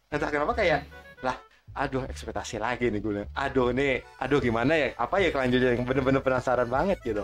Entah 0.09 0.33
kenapa 0.33 0.57
kayak 0.57 0.81
lah 1.21 1.46
aduh 1.77 2.03
ekspektasi 2.09 2.57
lagi 2.57 2.89
nih 2.89 2.99
gue 2.99 3.23
aduh 3.37 3.69
nih 3.69 4.01
aduh 4.17 4.41
gimana 4.41 4.73
ya? 4.73 4.87
Apa 4.97 5.21
ya 5.21 5.29
kelanjutannya? 5.29 5.77
Yang 5.77 5.85
bener-bener 5.85 6.21
penasaran 6.25 6.65
banget 6.65 6.97
gitu. 7.05 7.23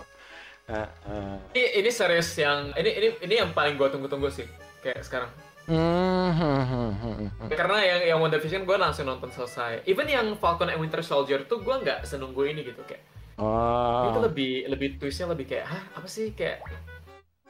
Uh, 0.64 0.88
uh. 1.04 1.36
ini 1.52 1.84
ini 1.84 1.90
series 1.92 2.40
yang 2.40 2.72
ini 2.72 2.90
ini 2.96 3.08
ini 3.20 3.34
yang 3.36 3.52
paling 3.52 3.76
gue 3.76 3.84
tunggu-tunggu 3.90 4.32
sih 4.32 4.48
kayak 4.80 5.04
sekarang. 5.04 5.28
Hmm, 5.64 6.28
hmm, 6.36 6.92
hmm, 7.00 7.48
karena 7.56 7.80
yang 7.80 8.00
yang 8.04 8.18
WandaVision 8.20 8.68
gue 8.68 8.76
langsung 8.76 9.08
nonton 9.08 9.32
selesai. 9.32 9.84
Even 9.88 10.04
yang 10.08 10.36
Falcon 10.36 10.68
and 10.68 10.76
Winter 10.76 11.00
Soldier 11.00 11.44
tuh 11.48 11.64
gue 11.64 11.72
nggak 11.72 12.04
senunggu 12.04 12.44
ini 12.48 12.64
gitu 12.64 12.80
kayak. 12.84 13.00
Oh. 13.34 14.14
itu 14.14 14.20
lebih 14.22 14.52
lebih 14.70 14.88
twistnya 14.94 15.26
lebih 15.34 15.50
kayak 15.50 15.66
hah 15.66 15.84
apa 15.98 16.06
sih? 16.06 16.36
Kayak 16.36 16.68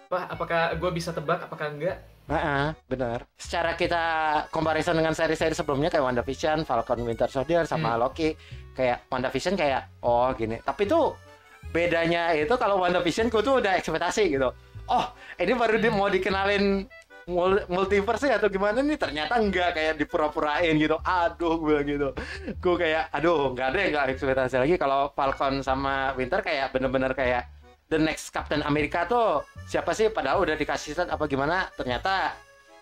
apa 0.08 0.30
apakah 0.30 0.62
gue 0.78 0.90
bisa 0.94 1.10
tebak 1.10 1.42
apakah 1.42 1.74
enggak 1.74 1.98
Nah, 2.24 2.72
benar. 2.88 3.28
Secara 3.36 3.76
kita 3.76 4.04
comparison 4.48 4.96
dengan 4.96 5.12
seri-seri 5.12 5.52
sebelumnya 5.52 5.92
kayak 5.92 6.04
WandaVision, 6.08 6.64
Falcon 6.64 7.04
Winter 7.04 7.28
Soldier 7.28 7.68
sama 7.68 7.94
hmm. 7.94 8.00
Loki, 8.00 8.32
kayak 8.72 9.04
WandaVision 9.12 9.54
kayak 9.60 10.00
oh 10.00 10.32
gini. 10.32 10.56
Tapi 10.64 10.88
tuh 10.88 11.12
bedanya 11.68 12.32
itu 12.32 12.54
kalau 12.56 12.80
WandaVision 12.80 13.28
ku 13.28 13.44
tuh 13.44 13.60
udah 13.60 13.76
ekspektasi 13.76 14.32
gitu. 14.32 14.48
Oh, 14.88 15.04
ini 15.40 15.52
baru 15.52 15.76
di, 15.80 15.88
mau 15.92 16.08
dikenalin 16.08 16.88
multiverse 17.72 18.28
ya 18.28 18.36
atau 18.36 18.52
gimana 18.52 18.84
nih 18.84 19.00
ternyata 19.00 19.40
enggak 19.40 19.72
kayak 19.72 19.96
dipura-purain 19.96 20.76
gitu 20.76 21.00
aduh 21.00 21.56
gue 21.56 21.78
gitu 21.88 22.08
gue 22.60 22.74
kayak 22.76 23.08
aduh 23.16 23.56
nggak 23.56 23.66
ada 23.72 23.80
nggak 23.88 24.04
ekspektasi 24.12 24.60
lagi 24.60 24.76
kalau 24.76 25.08
Falcon 25.16 25.64
sama 25.64 26.12
Winter 26.20 26.44
kayak 26.44 26.76
bener-bener 26.76 27.16
kayak 27.16 27.48
the 27.94 28.00
next 28.02 28.34
Captain 28.34 28.66
America 28.66 29.06
tuh 29.06 29.46
siapa 29.70 29.94
sih? 29.94 30.10
Padahal 30.10 30.42
udah 30.42 30.58
dikasih 30.58 30.98
set 30.98 31.06
apa 31.06 31.30
gimana? 31.30 31.70
Ternyata 31.78 32.34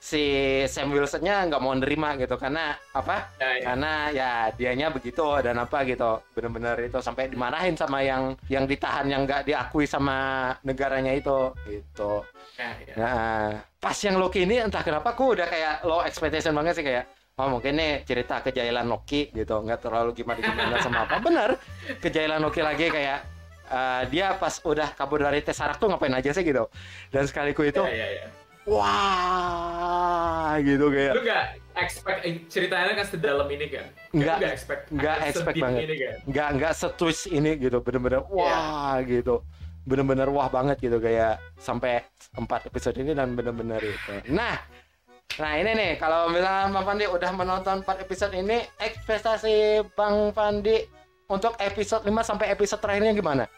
si 0.03 0.25
Sam 0.67 0.91
Wilsonnya 0.91 1.47
nggak 1.47 1.63
mau 1.63 1.77
nerima 1.77 2.17
gitu. 2.17 2.35
Karena 2.41 2.75
apa? 2.97 3.31
Ya, 3.37 3.51
ya. 3.55 3.63
karena 3.69 3.93
ya 4.11 4.31
dianya 4.57 4.89
begitu 4.89 5.23
dan 5.45 5.61
apa 5.61 5.85
gitu. 5.85 6.25
Bener-bener 6.33 6.89
itu 6.89 6.99
sampai 6.99 7.29
dimarahin 7.29 7.77
sama 7.77 8.01
yang 8.01 8.35
yang 8.49 8.65
ditahan 8.65 9.07
yang 9.07 9.29
nggak 9.29 9.45
diakui 9.45 9.85
sama 9.85 10.51
negaranya 10.65 11.13
itu. 11.13 11.53
Gitu. 11.69 12.25
Ya, 12.57 12.69
ya. 12.89 12.95
nah 12.97 13.49
pas 13.79 13.97
yang 14.01 14.17
Loki 14.17 14.49
ini 14.49 14.61
entah 14.61 14.83
kenapa 14.83 15.15
aku 15.15 15.39
udah 15.39 15.47
kayak 15.49 15.87
low 15.89 16.05
expectation 16.05 16.53
banget 16.53 16.77
sih 16.77 16.85
kayak 16.85 17.09
oh 17.41 17.49
mungkin 17.49 17.81
nih 17.81 18.05
cerita 18.05 18.43
kejailan 18.43 18.91
Loki 18.91 19.31
gitu. 19.31 19.63
Nggak 19.63 19.87
terlalu 19.87 20.11
gimana 20.19 20.43
gimana 20.43 20.77
sama 20.83 21.07
apa. 21.07 21.23
Bener 21.23 21.51
kejailan 22.03 22.43
Loki 22.43 22.59
lagi 22.59 22.91
kayak 22.91 23.32
uh, 23.73 24.03
dia 24.13 24.37
pas 24.37 24.53
udah 24.63 24.93
kabur 24.93 25.25
dari 25.25 25.41
Tesseract 25.41 25.81
tuh 25.81 25.89
ngapain 25.89 26.13
aja 26.13 26.31
sih 26.37 26.45
gitu 26.45 26.69
dan 27.09 27.25
sekaliku 27.25 27.65
itu 27.65 27.81
yeah, 27.89 27.97
yeah, 27.97 28.11
yeah. 28.23 28.29
wah 28.69 30.55
gitu 30.61 30.93
kayak 30.93 31.13
lu 31.17 31.23
gak 31.25 31.47
expect 31.81 32.21
eh, 32.29 32.45
ceritanya 32.53 32.93
kan 32.93 33.07
sedalam 33.09 33.49
ini 33.49 33.67
kan 33.73 33.87
nggak 34.13 34.37
gak 34.39 34.53
expect 34.53 34.83
nggak 34.93 35.17
expect 35.25 35.57
banget 35.57 35.81
ini 35.89 35.95
kan? 35.97 36.15
nggak 36.29 36.49
nggak 36.61 36.73
setwist 36.77 37.25
ini 37.33 37.51
gitu 37.57 37.81
bener-bener 37.81 38.21
iya. 38.21 38.29
wah 38.29 39.01
yeah. 39.01 39.09
gitu 39.09 39.41
bener-bener 39.83 40.29
wah 40.31 40.47
banget 40.47 40.79
gitu 40.79 41.03
kayak 41.03 41.43
sampai 41.59 42.07
empat 42.39 42.71
episode 42.71 42.95
ini 43.01 43.17
dan 43.17 43.35
bener-bener 43.35 43.83
itu 43.83 44.15
nah 44.31 44.61
Nah 45.41 45.57
ini 45.57 45.73
nih 45.73 45.93
kalau 45.97 46.29
misalnya 46.29 46.69
Bang 46.69 46.85
Pandi 46.85 47.09
udah 47.09 47.31
menonton 47.33 47.81
4 47.81 48.05
episode 48.05 48.37
ini 48.37 48.69
ekspektasi 48.77 49.81
Bang 49.97 50.29
Pandi 50.37 50.85
untuk 51.33 51.57
episode 51.57 52.05
5 52.05 52.13
sampai 52.21 52.53
episode 52.53 52.85
terakhirnya 52.85 53.17
gimana? 53.17 53.49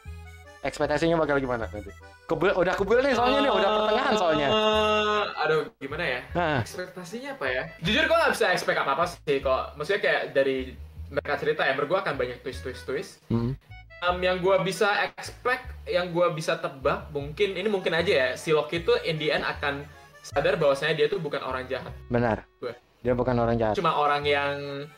Ekspektasinya 0.65 1.21
bakal 1.21 1.37
gimana 1.45 1.69
nanti? 1.69 1.93
Kebul, 2.25 2.57
udah 2.57 2.73
kebul 2.73 3.05
nih 3.05 3.13
soalnya 3.13 3.45
nih, 3.45 3.53
udah 3.53 3.71
pertengahan 3.85 4.15
soalnya. 4.17 4.49
Uh, 4.49 5.25
aduh, 5.45 5.61
gimana 5.77 6.05
ya? 6.09 6.21
Nah. 6.33 6.59
Ekspektasinya 6.65 7.37
apa 7.37 7.47
ya? 7.53 7.63
Jujur 7.85 8.09
gue 8.09 8.17
gak 8.17 8.33
bisa 8.33 8.49
expect 8.49 8.81
apa-apa 8.81 9.05
sih 9.05 9.45
kok. 9.45 9.77
Maksudnya 9.77 10.01
kayak 10.01 10.23
dari 10.33 10.73
mereka 11.13 11.37
cerita 11.37 11.69
ya, 11.69 11.77
gue 11.77 11.99
akan 12.01 12.15
banyak 12.17 12.41
twist-twist-twist. 12.41 13.29
Hmm. 13.29 13.53
Um, 14.01 14.17
yang 14.25 14.41
gue 14.41 14.57
bisa 14.65 14.89
expect, 15.13 15.69
yang 15.85 16.17
gue 16.17 16.27
bisa 16.33 16.57
tebak, 16.57 17.13
mungkin, 17.13 17.61
ini 17.61 17.69
mungkin 17.69 17.93
aja 17.93 18.13
ya, 18.13 18.29
si 18.41 18.57
Loki 18.57 18.81
itu 18.81 18.97
in 19.05 19.21
the 19.21 19.29
end 19.29 19.45
akan 19.45 19.85
sadar 20.25 20.57
bahwasanya 20.57 20.97
dia 20.97 21.07
tuh 21.13 21.21
bukan 21.21 21.45
orang 21.45 21.69
jahat. 21.69 21.93
Benar. 22.09 22.49
Gue. 22.57 22.73
Dia 23.05 23.13
bukan 23.13 23.37
orang 23.37 23.61
jahat. 23.61 23.77
Cuma 23.77 24.01
orang 24.01 24.25
yang 24.25 24.89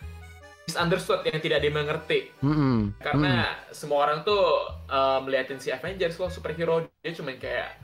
misunderstood 0.67 1.23
yang 1.23 1.39
tidak 1.39 1.63
dimengerti 1.63 2.35
mm 2.43 2.55
-hmm. 2.55 2.79
karena 2.99 3.33
mm. 3.47 3.71
semua 3.71 4.11
orang 4.11 4.27
tuh 4.27 4.43
uh, 4.91 5.23
melihatin 5.23 5.63
si 5.63 5.71
Avengers 5.71 6.19
kalau 6.19 6.31
superhero 6.31 6.83
dia 7.01 7.15
cuma 7.15 7.31
kayak 7.39 7.79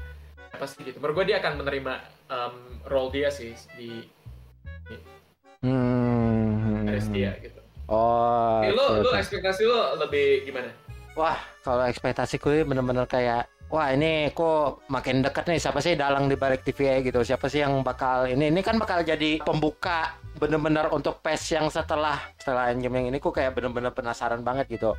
apa 0.53 0.65
sih 0.69 0.85
gitu 0.85 0.99
menurut 1.01 1.23
gue 1.23 1.33
dia 1.33 1.41
akan 1.41 1.65
menerima 1.65 1.95
um, 2.29 2.55
role 2.87 3.11
dia 3.11 3.33
sih 3.33 3.57
di, 3.75 4.05
di 4.87 4.97
hmm. 5.65 6.87
dia 7.11 7.33
gitu 7.41 7.61
oh 7.89 8.61
Jadi, 8.63 8.77
lo 8.77 8.87
lo 9.01 9.11
ekspektasi 9.17 9.63
lo 9.65 9.97
lebih 10.07 10.47
gimana 10.47 10.71
wah 11.17 11.41
kalau 11.65 11.89
ekspektasiku 11.89 12.63
bener-bener 12.69 13.09
kayak 13.09 13.49
wah 13.73 13.89
ini 13.89 14.29
kok 14.37 14.85
makin 14.93 15.25
dekat 15.25 15.49
nih. 15.49 15.59
Siapa 15.59 15.81
sih 15.81 15.97
dalang 15.97 16.29
di 16.29 16.37
balik 16.37 16.61
TVA 16.61 17.01
gitu? 17.01 17.25
Siapa 17.25 17.49
sih 17.49 17.65
yang 17.65 17.81
bakal 17.81 18.29
ini? 18.29 18.53
Ini 18.53 18.61
kan 18.61 18.77
bakal 18.77 19.01
jadi 19.01 19.41
pembuka 19.41 20.13
bener-bener 20.37 20.93
untuk 20.93 21.25
PES 21.25 21.43
yang 21.57 21.67
setelah 21.73 22.21
setelah 22.37 22.77
game 22.77 22.93
yang 23.01 23.07
ini. 23.09 23.19
Kok 23.19 23.33
kayak 23.33 23.57
bener-bener 23.57 23.91
penasaran 23.97 24.45
banget 24.45 24.69
gitu. 24.77 24.93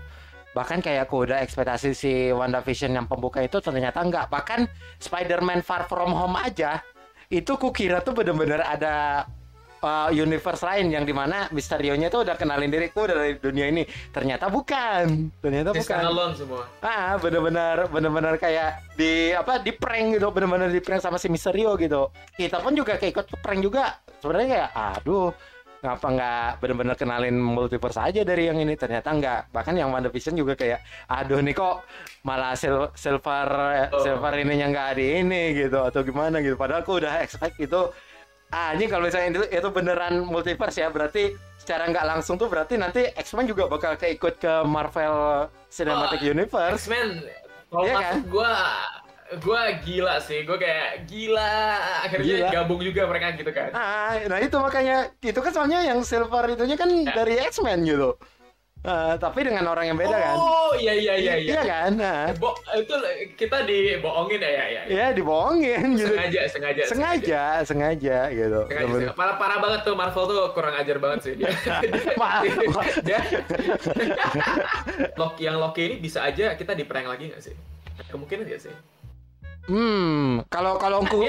Bahkan 0.57 0.81
kayak 0.81 1.09
aku 1.09 1.29
udah 1.29 1.41
ekspektasi 1.45 1.93
si 1.93 2.33
WandaVision 2.33 2.97
yang 2.97 3.05
pembuka 3.05 3.45
itu 3.45 3.61
ternyata 3.61 4.01
enggak. 4.01 4.29
Bahkan 4.33 4.65
Spider-Man 4.97 5.61
Far 5.61 5.85
From 5.85 6.13
Home 6.13 6.37
aja 6.41 6.81
itu 7.29 7.57
kukira 7.57 8.01
tuh 8.01 8.13
bener-bener 8.17 8.61
ada 8.61 9.25
uh, 9.83 10.09
universe 10.09 10.63
lain 10.63 10.89
yang 10.89 11.03
di 11.03 11.11
mana 11.11 11.51
Misterionya 11.51 12.07
tuh 12.07 12.23
udah 12.23 12.39
kenalin 12.39 12.71
diriku 12.71 13.03
dari 13.03 13.35
dunia 13.37 13.67
ini. 13.69 13.83
Ternyata 14.09 14.47
bukan. 14.47 15.29
Ternyata 15.43 15.75
bukan. 15.75 15.99
alone 15.99 16.33
semua. 16.33 16.63
Ah 16.79 17.19
bener-bener 17.19 17.85
bener-bener 17.91 18.35
kayak 18.39 18.79
di 18.95 19.35
apa 19.35 19.59
di 19.59 19.75
prank 19.75 20.17
gitu. 20.17 20.31
Bener-bener 20.31 20.71
di 20.71 20.79
prank 20.79 21.03
sama 21.03 21.19
si 21.19 21.27
Misterio 21.27 21.75
gitu. 21.75 22.09
Kita 22.39 22.63
pun 22.63 22.73
juga 22.73 22.95
kayak 22.95 23.11
ikut 23.11 23.25
prank 23.43 23.61
juga. 23.61 23.99
Sebenarnya 24.23 24.47
kayak 24.49 24.69
aduh 24.73 25.35
ngapa 25.83 26.07
nggak 26.15 26.51
bener-bener 26.63 26.95
kenalin 26.95 27.35
multiverse 27.35 27.99
aja 27.99 28.23
dari 28.23 28.47
yang 28.47 28.55
ini? 28.55 28.79
Ternyata 28.79 29.11
nggak. 29.11 29.51
Bahkan 29.51 29.75
yang 29.75 29.91
WandaVision 29.91 30.39
juga 30.39 30.55
kayak 30.55 30.79
aduh 31.11 31.43
nih 31.43 31.51
kok 31.51 31.83
malah 32.23 32.55
sil 32.55 32.87
silver 32.95 33.47
oh. 33.91 33.99
silver 33.99 34.31
ininya 34.39 34.71
nggak 34.71 34.89
di 34.95 35.05
ini 35.19 35.51
gitu. 35.59 35.83
Atau 35.83 36.07
gimana 36.07 36.39
gitu. 36.39 36.55
Padahal 36.55 36.87
aku 36.87 37.03
udah 37.03 37.19
expect 37.19 37.59
itu 37.59 37.91
ah 38.53 38.69
ini 38.77 38.85
kalau 38.85 39.09
misalnya 39.09 39.33
itu, 39.33 39.41
itu 39.49 39.69
beneran 39.73 40.21
multiverse 40.29 40.77
ya 40.77 40.93
berarti 40.93 41.33
secara 41.57 41.89
nggak 41.89 42.05
langsung 42.05 42.37
tuh 42.37 42.45
berarti 42.45 42.77
nanti 42.77 43.09
X-Men 43.17 43.49
juga 43.49 43.65
bakal 43.65 43.97
keikut 43.97 44.37
ke 44.37 44.53
Marvel 44.61 45.49
Cinematic 45.73 46.21
oh, 46.21 46.31
Universe. 46.37 46.85
X-Men 46.85 47.25
kalau 47.73 47.89
iya 47.89 47.95
kan? 47.97 48.15
gue 48.29 48.53
gue 49.33 49.61
gila 49.81 50.15
sih 50.21 50.45
gue 50.45 50.57
kayak 50.61 51.09
gila 51.09 51.57
akhirnya 52.05 52.35
gila. 52.45 52.49
gabung 52.53 52.81
juga 52.85 53.01
mereka 53.09 53.33
gitu 53.33 53.49
kan 53.49 53.73
ah 53.73 54.13
nah 54.29 54.37
itu 54.37 54.53
makanya 54.61 55.09
itu 55.25 55.39
kan 55.41 55.49
soalnya 55.49 55.79
yang 55.81 56.05
silver 56.05 56.45
itunya 56.53 56.77
kan 56.77 56.89
ya. 56.93 57.09
dari 57.17 57.41
X-Men 57.41 57.81
gitu 57.81 58.13
Uh, 58.83 59.15
tapi 59.15 59.47
dengan 59.47 59.63
orang 59.71 59.87
yang 59.87 59.95
beda 59.95 60.11
kan? 60.11 60.35
Oh 60.35 60.75
iya 60.75 60.91
iya 60.91 61.15
iya 61.15 61.33
iya. 61.39 61.53
Iya 61.55 61.61
kan? 61.63 61.91
Nah. 61.95 62.35
Bo 62.35 62.51
itu 62.75 62.91
kita 63.39 63.63
dibohongin 63.63 64.43
ya 64.43 64.51
ya 64.51 64.65
ya. 64.67 64.81
Iya 64.91 65.07
dibohongin 65.15 65.95
gitu. 65.95 66.11
Sengaja 66.11 66.41
sengaja. 66.51 66.83
Sengaja 66.91 67.43
sengaja, 67.63 68.17
gitu. 68.35 68.59
Sengaja, 68.67 69.15
Parah 69.15 69.39
parah 69.39 69.63
banget 69.63 69.87
tuh 69.87 69.95
Marvel 69.95 70.27
tuh 70.27 70.51
kurang 70.51 70.75
ajar 70.75 70.99
banget 70.99 71.19
sih 71.23 71.33
dia. 71.39 71.55
Maaf. 72.19 72.43
dia, 73.07 73.23
Loki 75.15 75.47
yang 75.47 75.63
Loki 75.63 75.81
ini 75.87 75.95
bisa 76.03 76.19
aja 76.27 76.51
kita 76.59 76.75
di 76.75 76.83
prank 76.83 77.07
lagi 77.07 77.31
nggak 77.31 77.39
sih? 77.39 77.55
Kemungkinan 78.11 78.43
nggak 78.43 78.61
sih? 78.67 78.75
Hmm, 79.71 80.43
kalau 80.51 80.75
kalau 80.75 81.07
aku 81.07 81.23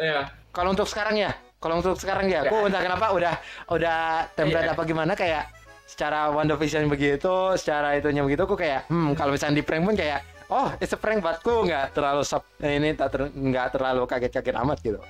ya. 0.00 0.24
Kalau 0.56 0.72
untuk 0.72 0.88
sekarang 0.88 1.20
ya, 1.20 1.36
kalau 1.60 1.84
untuk 1.84 2.00
sekarang 2.00 2.32
ya, 2.32 2.48
aku 2.48 2.64
ya. 2.64 2.72
entah 2.72 2.80
kenapa 2.80 3.06
udah 3.12 3.34
udah 3.68 3.98
template 4.32 4.72
ya. 4.72 4.72
apa 4.72 4.82
gimana 4.88 5.12
kayak 5.12 5.57
secara 5.88 6.28
WandaVision 6.36 6.84
begitu, 6.92 7.56
secara 7.56 7.96
itunya 7.96 8.20
begitu, 8.20 8.44
aku 8.44 8.60
kayak, 8.60 8.84
hmm, 8.92 9.16
kalau 9.16 9.32
misalnya 9.32 9.56
di 9.56 9.64
prank 9.64 9.88
pun 9.88 9.96
kayak, 9.96 10.20
oh, 10.52 10.68
it's 10.84 10.92
a 10.92 11.00
prank 11.00 11.24
buatku 11.24 11.64
nggak 11.64 11.96
terlalu 11.96 12.20
sub, 12.28 12.44
ini 12.60 12.92
tak 12.92 13.08
ter, 13.16 13.20
nggak 13.32 13.72
terlalu 13.72 14.04
kaget-kaget 14.04 14.56
amat 14.60 14.78
gitu. 14.84 15.00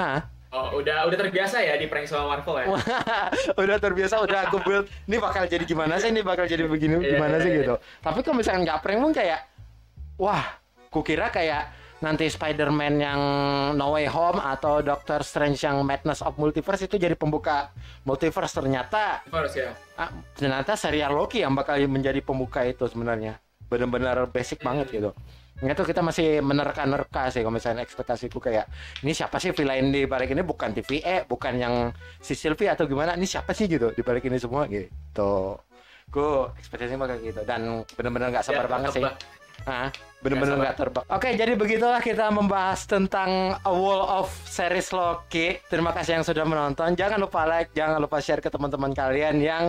Nah, 0.00 0.24
Oh, 0.52 0.84
udah 0.84 1.08
udah 1.08 1.16
terbiasa 1.16 1.64
ya 1.64 1.80
di 1.80 1.88
prank 1.88 2.04
sama 2.04 2.36
Marvel 2.36 2.60
ya? 2.60 2.66
udah 3.64 3.76
terbiasa, 3.80 4.20
udah 4.20 4.52
aku 4.52 4.60
build, 4.60 4.84
ini 5.08 5.16
bakal 5.16 5.48
jadi 5.48 5.64
gimana 5.64 5.96
sih, 5.96 6.12
ini 6.12 6.20
bakal 6.20 6.44
jadi 6.44 6.68
begini 6.68 7.00
iya, 7.00 7.16
gimana 7.16 7.40
yeah, 7.40 7.44
sih 7.44 7.48
yeah, 7.48 7.60
gitu. 7.64 7.74
Yeah. 7.80 8.04
Tapi 8.04 8.18
kalau 8.20 8.36
misalnya 8.36 8.60
nggak 8.68 8.78
prank 8.84 9.00
pun 9.00 9.12
kayak, 9.16 9.48
wah, 10.20 10.44
kukira 10.92 11.32
kayak 11.32 11.72
nanti 12.02 12.26
Spider-Man 12.26 12.94
yang 12.98 13.20
No 13.78 13.94
Way 13.94 14.10
Home 14.10 14.42
atau 14.42 14.82
Doctor 14.82 15.22
Strange 15.22 15.62
yang 15.62 15.80
Madness 15.86 16.20
of 16.20 16.34
Multiverse 16.34 16.90
itu 16.90 16.98
jadi 16.98 17.14
pembuka 17.14 17.70
multiverse 18.02 18.58
ternyata 18.58 19.22
Multiverse 19.30 19.56
ya. 19.56 19.70
Ah, 19.94 20.10
ternyata 20.34 20.74
serial 20.74 21.14
Loki 21.14 21.46
yang 21.46 21.54
bakal 21.54 21.78
menjadi 21.86 22.18
pembuka 22.20 22.66
itu 22.66 22.90
sebenarnya. 22.90 23.38
Benar-benar 23.70 24.28
basic 24.28 24.60
hmm. 24.60 24.66
banget 24.66 24.86
gitu. 24.90 25.10
Itu 25.62 25.86
kita 25.86 26.02
masih 26.02 26.42
menerka-nerka 26.42 27.30
sih 27.30 27.46
kalau 27.46 27.54
misalnya 27.54 27.86
ekspektasiku 27.86 28.42
kayak 28.42 28.66
ini 29.06 29.14
siapa 29.14 29.38
sih 29.38 29.54
villain 29.54 29.94
di 29.94 30.10
balik 30.10 30.34
ini 30.34 30.42
bukan 30.42 30.74
TVE, 30.74 31.30
bukan 31.30 31.54
yang 31.54 31.74
si 32.18 32.34
Sylvie 32.34 32.66
atau 32.66 32.90
gimana, 32.90 33.14
ini 33.14 33.30
siapa 33.30 33.54
sih 33.54 33.70
gitu 33.70 33.94
di 33.94 34.02
balik 34.02 34.26
ini 34.26 34.42
semua 34.42 34.66
gitu. 34.66 35.54
Gue 36.10 36.50
ekspektasinya 36.58 37.06
bakal 37.06 37.22
gitu 37.22 37.46
dan 37.46 37.86
benar-benar 37.94 38.34
nggak 38.34 38.46
sabar 38.50 38.66
ya, 38.66 38.70
banget 38.74 38.90
sih. 38.90 39.04
Ah, 39.62 39.94
bener-bener 40.18 40.58
nggak 40.58 40.76
terbang. 40.78 41.04
Oke, 41.06 41.38
jadi 41.38 41.54
begitulah 41.54 42.02
kita 42.02 42.30
membahas 42.34 42.82
tentang 42.82 43.54
A 43.62 43.72
Wall 43.72 44.02
of 44.02 44.26
Series 44.46 44.90
Loki. 44.90 45.62
Terima 45.70 45.94
kasih 45.94 46.18
yang 46.18 46.26
sudah 46.26 46.42
menonton. 46.42 46.98
Jangan 46.98 47.18
lupa 47.22 47.46
like, 47.46 47.70
jangan 47.70 48.02
lupa 48.02 48.18
share 48.18 48.42
ke 48.42 48.50
teman-teman 48.50 48.90
kalian 48.90 49.38
yang 49.38 49.64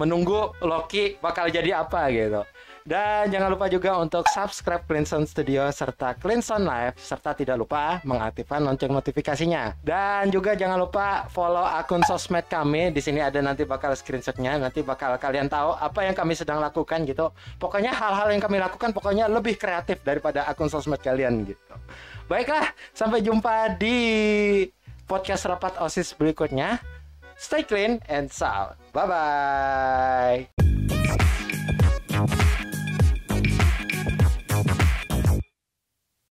menunggu 0.00 0.56
Loki 0.64 1.20
bakal 1.20 1.52
jadi 1.52 1.84
apa 1.84 2.08
gitu. 2.08 2.40
Dan 2.84 3.32
jangan 3.32 3.48
lupa 3.48 3.64
juga 3.72 3.96
untuk 3.96 4.28
subscribe 4.28 4.84
Clinton 4.84 5.24
Studio 5.24 5.72
serta 5.72 6.12
Clinton 6.20 6.68
Live 6.68 7.00
serta 7.00 7.32
tidak 7.32 7.56
lupa 7.56 8.04
mengaktifkan 8.04 8.60
lonceng 8.60 8.92
notifikasinya. 8.92 9.80
Dan 9.80 10.28
juga 10.28 10.52
jangan 10.52 10.76
lupa 10.76 11.24
follow 11.32 11.64
akun 11.64 12.04
sosmed 12.04 12.44
kami. 12.44 12.92
Di 12.92 13.00
sini 13.00 13.24
ada 13.24 13.40
nanti 13.40 13.64
bakal 13.64 13.96
screenshotnya. 13.96 14.60
Nanti 14.60 14.84
bakal 14.84 15.16
kalian 15.16 15.48
tahu 15.48 15.72
apa 15.80 16.04
yang 16.04 16.12
kami 16.12 16.36
sedang 16.36 16.60
lakukan 16.60 17.08
gitu. 17.08 17.32
Pokoknya 17.56 17.96
hal-hal 17.96 18.28
yang 18.28 18.44
kami 18.44 18.60
lakukan 18.60 18.92
pokoknya 18.92 19.32
lebih 19.32 19.56
kreatif 19.56 20.04
daripada 20.04 20.44
akun 20.44 20.68
sosmed 20.68 21.00
kalian 21.00 21.48
gitu. 21.48 21.74
Baiklah, 22.28 22.68
sampai 22.92 23.24
jumpa 23.24 23.80
di 23.80 23.96
podcast 25.08 25.48
rapat 25.48 25.80
OSIS 25.80 26.12
berikutnya. 26.12 26.84
Stay 27.40 27.64
clean 27.64 27.96
and 28.12 28.28
sound. 28.28 28.76
Bye 28.92 29.08
bye. 29.08 30.52